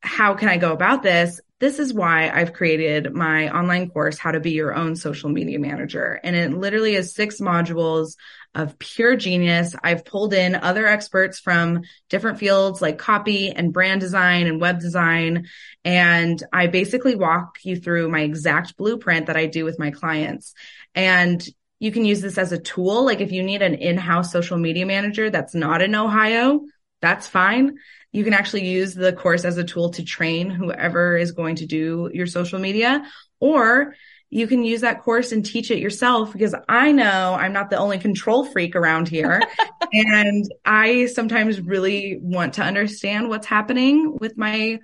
how 0.00 0.34
can 0.34 0.48
I 0.48 0.56
go 0.56 0.72
about 0.72 1.02
this? 1.02 1.40
This 1.60 1.80
is 1.80 1.92
why 1.92 2.30
I've 2.30 2.52
created 2.52 3.12
my 3.12 3.50
online 3.50 3.90
course, 3.90 4.16
How 4.16 4.30
to 4.30 4.38
Be 4.38 4.52
Your 4.52 4.74
Own 4.74 4.94
Social 4.94 5.28
Media 5.28 5.58
Manager. 5.58 6.20
And 6.22 6.36
it 6.36 6.52
literally 6.52 6.94
is 6.94 7.14
six 7.14 7.40
modules 7.40 8.14
of 8.54 8.78
pure 8.78 9.16
genius. 9.16 9.74
I've 9.82 10.04
pulled 10.04 10.34
in 10.34 10.54
other 10.54 10.86
experts 10.86 11.40
from 11.40 11.82
different 12.08 12.38
fields 12.38 12.80
like 12.80 12.98
copy 12.98 13.50
and 13.50 13.72
brand 13.72 14.00
design 14.00 14.46
and 14.46 14.60
web 14.60 14.78
design. 14.78 15.48
And 15.84 16.40
I 16.52 16.68
basically 16.68 17.16
walk 17.16 17.58
you 17.64 17.74
through 17.74 18.08
my 18.08 18.20
exact 18.20 18.76
blueprint 18.76 19.26
that 19.26 19.36
I 19.36 19.46
do 19.46 19.64
with 19.64 19.80
my 19.80 19.90
clients. 19.90 20.54
And 20.94 21.44
you 21.80 21.90
can 21.90 22.04
use 22.04 22.20
this 22.20 22.38
as 22.38 22.52
a 22.52 22.58
tool. 22.58 23.04
Like 23.04 23.20
if 23.20 23.32
you 23.32 23.42
need 23.42 23.62
an 23.62 23.74
in-house 23.74 24.30
social 24.30 24.58
media 24.58 24.86
manager 24.86 25.28
that's 25.28 25.56
not 25.56 25.82
in 25.82 25.94
Ohio, 25.96 26.60
that's 27.00 27.26
fine. 27.26 27.78
You 28.12 28.24
can 28.24 28.32
actually 28.32 28.66
use 28.68 28.94
the 28.94 29.12
course 29.12 29.44
as 29.44 29.58
a 29.58 29.64
tool 29.64 29.90
to 29.90 30.04
train 30.04 30.50
whoever 30.50 31.16
is 31.16 31.32
going 31.32 31.56
to 31.56 31.66
do 31.66 32.10
your 32.12 32.26
social 32.26 32.58
media, 32.58 33.04
or 33.40 33.94
you 34.30 34.46
can 34.46 34.62
use 34.62 34.82
that 34.82 35.02
course 35.02 35.32
and 35.32 35.44
teach 35.44 35.70
it 35.70 35.78
yourself 35.78 36.32
because 36.32 36.54
I 36.68 36.92
know 36.92 37.34
I'm 37.34 37.52
not 37.52 37.70
the 37.70 37.78
only 37.78 37.98
control 37.98 38.44
freak 38.44 38.76
around 38.76 39.08
here. 39.08 39.40
and 39.92 40.44
I 40.64 41.06
sometimes 41.06 41.60
really 41.60 42.18
want 42.20 42.54
to 42.54 42.62
understand 42.62 43.28
what's 43.28 43.46
happening 43.46 44.18
with 44.20 44.36
my, 44.36 44.80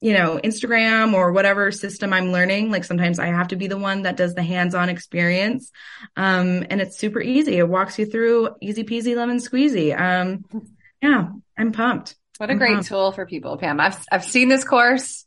you 0.00 0.12
know, 0.14 0.40
Instagram 0.42 1.12
or 1.12 1.32
whatever 1.32 1.70
system 1.70 2.14
I'm 2.14 2.32
learning. 2.32 2.70
Like 2.70 2.84
sometimes 2.84 3.18
I 3.18 3.26
have 3.26 3.48
to 3.48 3.56
be 3.56 3.66
the 3.66 3.76
one 3.76 4.02
that 4.02 4.16
does 4.16 4.34
the 4.34 4.42
hands-on 4.42 4.88
experience. 4.88 5.70
Um, 6.16 6.64
and 6.70 6.80
it's 6.80 6.98
super 6.98 7.20
easy. 7.20 7.58
It 7.58 7.68
walks 7.68 7.98
you 7.98 8.06
through 8.06 8.50
easy 8.62 8.84
peasy 8.84 9.14
lemon 9.14 9.36
squeezy. 9.38 9.98
Um, 9.98 10.44
yeah, 11.02 11.28
I'm 11.58 11.72
pumped. 11.72 12.16
What 12.38 12.50
a 12.50 12.52
I'm 12.52 12.58
great 12.58 12.74
pumped. 12.74 12.88
tool 12.88 13.12
for 13.12 13.26
people, 13.26 13.56
Pam. 13.56 13.80
I've 13.80 13.98
I've 14.10 14.24
seen 14.24 14.48
this 14.48 14.64
course. 14.64 15.26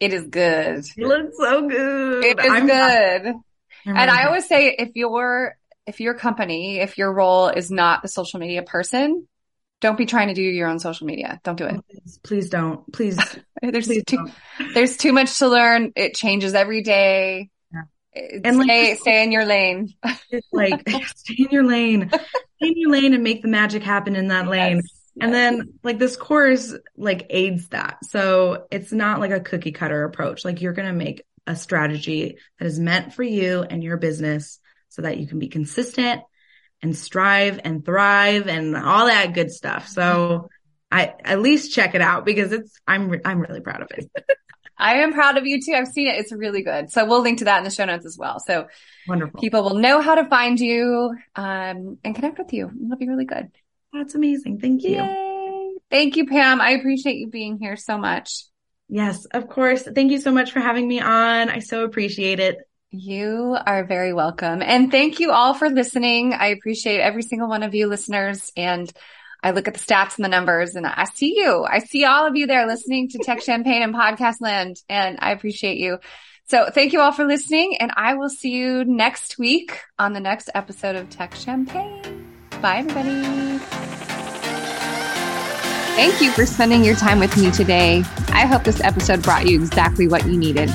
It 0.00 0.12
is 0.12 0.26
good. 0.26 0.84
It 0.96 1.06
looks 1.06 1.36
so 1.38 1.68
good. 1.68 2.24
It 2.24 2.38
is 2.38 2.50
I'm 2.50 2.66
good. 2.66 3.34
and 3.86 4.10
I 4.10 4.26
always 4.26 4.46
say 4.46 4.74
if 4.76 4.90
your 4.94 5.56
if 5.86 6.00
your 6.00 6.14
company, 6.14 6.80
if 6.80 6.98
your 6.98 7.12
role 7.12 7.48
is 7.48 7.70
not 7.70 8.02
the 8.02 8.08
social 8.08 8.40
media 8.40 8.62
person, 8.62 9.26
don't 9.80 9.98
be 9.98 10.06
trying 10.06 10.28
to 10.28 10.34
do 10.34 10.42
your 10.42 10.68
own 10.68 10.78
social 10.78 11.06
media. 11.06 11.40
Don't 11.44 11.56
do 11.56 11.66
it. 11.66 11.80
Please, 11.88 12.18
please 12.22 12.50
don't. 12.50 12.92
Please. 12.92 13.16
there's 13.62 13.86
please 13.86 14.04
too 14.06 14.16
don't. 14.16 14.74
there's 14.74 14.96
too 14.96 15.12
much 15.12 15.38
to 15.38 15.48
learn. 15.48 15.92
It 15.96 16.14
changes 16.14 16.54
every 16.54 16.82
day. 16.82 17.50
And 18.14 18.62
stay, 18.62 18.90
like, 18.90 18.98
stay 18.98 19.22
in 19.24 19.32
your 19.32 19.46
lane. 19.46 19.94
like 20.52 20.86
stay 21.16 21.34
in 21.38 21.48
your 21.50 21.64
lane, 21.64 22.10
stay 22.56 22.68
in 22.68 22.74
your 22.76 22.90
lane 22.90 23.14
and 23.14 23.24
make 23.24 23.40
the 23.40 23.48
magic 23.48 23.82
happen 23.82 24.16
in 24.16 24.28
that 24.28 24.48
lane. 24.48 24.76
Yes. 24.76 25.01
And 25.20 25.32
then 25.32 25.74
like 25.82 25.98
this 25.98 26.16
course 26.16 26.74
like 26.96 27.26
aids 27.30 27.68
that. 27.68 28.04
So 28.06 28.66
it's 28.70 28.92
not 28.92 29.20
like 29.20 29.30
a 29.30 29.40
cookie 29.40 29.72
cutter 29.72 30.04
approach. 30.04 30.44
Like 30.44 30.62
you're 30.62 30.72
going 30.72 30.88
to 30.88 30.94
make 30.94 31.24
a 31.46 31.56
strategy 31.56 32.38
that 32.58 32.66
is 32.66 32.78
meant 32.78 33.12
for 33.12 33.22
you 33.22 33.62
and 33.62 33.82
your 33.82 33.96
business 33.96 34.58
so 34.88 35.02
that 35.02 35.18
you 35.18 35.26
can 35.26 35.38
be 35.38 35.48
consistent 35.48 36.22
and 36.82 36.96
strive 36.96 37.60
and 37.64 37.84
thrive 37.84 38.48
and 38.48 38.76
all 38.76 39.06
that 39.06 39.34
good 39.34 39.50
stuff. 39.50 39.88
So 39.88 40.48
I 40.90 41.14
at 41.24 41.40
least 41.40 41.74
check 41.74 41.94
it 41.94 42.00
out 42.00 42.24
because 42.24 42.52
it's 42.52 42.78
I'm 42.86 43.20
I'm 43.24 43.40
really 43.40 43.60
proud 43.60 43.82
of 43.82 43.90
it. 43.92 44.10
I 44.78 44.94
am 44.96 45.12
proud 45.12 45.36
of 45.36 45.46
you 45.46 45.60
too. 45.62 45.74
I've 45.74 45.88
seen 45.88 46.08
it. 46.08 46.18
It's 46.18 46.32
really 46.32 46.62
good. 46.62 46.90
So 46.90 47.04
we'll 47.04 47.22
link 47.22 47.38
to 47.38 47.44
that 47.44 47.58
in 47.58 47.64
the 47.64 47.70
show 47.70 47.84
notes 47.84 48.04
as 48.04 48.18
well. 48.18 48.40
So 48.40 48.66
wonderful. 49.06 49.40
People 49.40 49.62
will 49.62 49.76
know 49.76 50.00
how 50.00 50.16
to 50.16 50.24
find 50.24 50.58
you 50.58 51.14
um, 51.36 51.98
and 52.02 52.14
connect 52.14 52.38
with 52.38 52.52
you. 52.52 52.68
It'll 52.84 52.96
be 52.96 53.08
really 53.08 53.26
good. 53.26 53.52
That's 53.92 54.14
amazing. 54.14 54.58
Thank 54.58 54.82
you. 54.82 54.96
Yay. 54.96 55.74
Thank 55.90 56.16
you, 56.16 56.26
Pam. 56.26 56.60
I 56.60 56.70
appreciate 56.70 57.16
you 57.16 57.28
being 57.28 57.58
here 57.58 57.76
so 57.76 57.98
much. 57.98 58.44
Yes, 58.88 59.24
of 59.26 59.48
course. 59.48 59.82
Thank 59.82 60.10
you 60.10 60.20
so 60.20 60.32
much 60.32 60.52
for 60.52 60.60
having 60.60 60.86
me 60.86 61.00
on. 61.00 61.48
I 61.50 61.60
so 61.60 61.84
appreciate 61.84 62.40
it. 62.40 62.58
You 62.90 63.56
are 63.64 63.84
very 63.84 64.12
welcome. 64.12 64.62
And 64.62 64.90
thank 64.90 65.18
you 65.18 65.32
all 65.32 65.54
for 65.54 65.70
listening. 65.70 66.34
I 66.34 66.48
appreciate 66.48 67.00
every 67.00 67.22
single 67.22 67.48
one 67.48 67.62
of 67.62 67.74
you 67.74 67.86
listeners 67.86 68.52
and 68.54 68.92
I 69.42 69.52
look 69.52 69.66
at 69.66 69.74
the 69.74 69.80
stats 69.80 70.16
and 70.16 70.24
the 70.24 70.28
numbers 70.28 70.76
and 70.76 70.86
I 70.86 71.04
see 71.04 71.34
you. 71.36 71.64
I 71.64 71.78
see 71.78 72.04
all 72.04 72.26
of 72.26 72.36
you 72.36 72.46
there 72.46 72.66
listening 72.66 73.08
to 73.08 73.18
Tech 73.18 73.40
Champagne 73.40 73.82
and 73.82 73.94
Podcast 73.94 74.40
Land 74.40 74.76
and 74.90 75.18
I 75.20 75.32
appreciate 75.32 75.78
you. 75.78 75.98
So 76.44 76.68
thank 76.70 76.92
you 76.92 77.00
all 77.00 77.12
for 77.12 77.24
listening 77.24 77.78
and 77.80 77.92
I 77.96 78.14
will 78.14 78.28
see 78.28 78.50
you 78.50 78.84
next 78.84 79.38
week 79.38 79.80
on 79.98 80.12
the 80.12 80.20
next 80.20 80.50
episode 80.54 80.96
of 80.96 81.08
Tech 81.08 81.34
Champagne. 81.34 82.21
Bye 82.62 82.78
everybody. 82.78 83.58
Thank 85.96 86.20
you 86.22 86.30
for 86.30 86.46
spending 86.46 86.84
your 86.84 86.94
time 86.94 87.18
with 87.18 87.36
me 87.36 87.50
today. 87.50 88.04
I 88.28 88.46
hope 88.46 88.62
this 88.62 88.80
episode 88.80 89.20
brought 89.20 89.48
you 89.48 89.60
exactly 89.60 90.06
what 90.06 90.24
you 90.26 90.38
needed. 90.38 90.70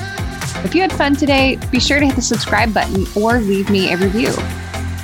If 0.64 0.74
you 0.74 0.82
had 0.82 0.92
fun 0.92 1.16
today, 1.16 1.58
be 1.72 1.80
sure 1.80 1.98
to 1.98 2.04
hit 2.04 2.14
the 2.14 2.20
subscribe 2.20 2.74
button 2.74 3.06
or 3.16 3.40
leave 3.40 3.70
me 3.70 3.90
a 3.90 3.96
review. 3.96 4.34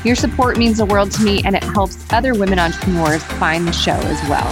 Your 0.05 0.15
support 0.15 0.59
means 0.59 0.77
the 0.77 0.85
world 0.85 1.11
to 1.13 1.23
me 1.23 1.43
and 1.47 1.57
it 1.57 1.65
helps 1.65 1.97
other 2.13 2.35
women 2.35 2.59
entrepreneurs 2.59 3.25
find 3.25 3.67
the 3.67 3.73
show 3.73 3.93
as 3.93 4.29
well. 4.29 4.47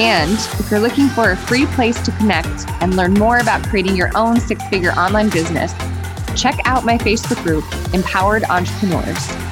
And 0.00 0.38
if 0.60 0.70
you're 0.70 0.78
looking 0.78 1.08
for 1.08 1.32
a 1.32 1.36
free 1.36 1.66
place 1.66 2.00
to 2.02 2.12
connect 2.12 2.68
and 2.80 2.94
learn 2.94 3.14
more 3.14 3.38
about 3.38 3.64
creating 3.64 3.96
your 3.96 4.16
own 4.16 4.38
six 4.38 4.64
figure 4.68 4.92
online 4.92 5.28
business, 5.28 5.72
check 6.40 6.60
out 6.66 6.84
my 6.84 6.98
Facebook 6.98 7.42
group, 7.42 7.64
Empowered 7.92 8.44
Entrepreneurs. 8.44 9.51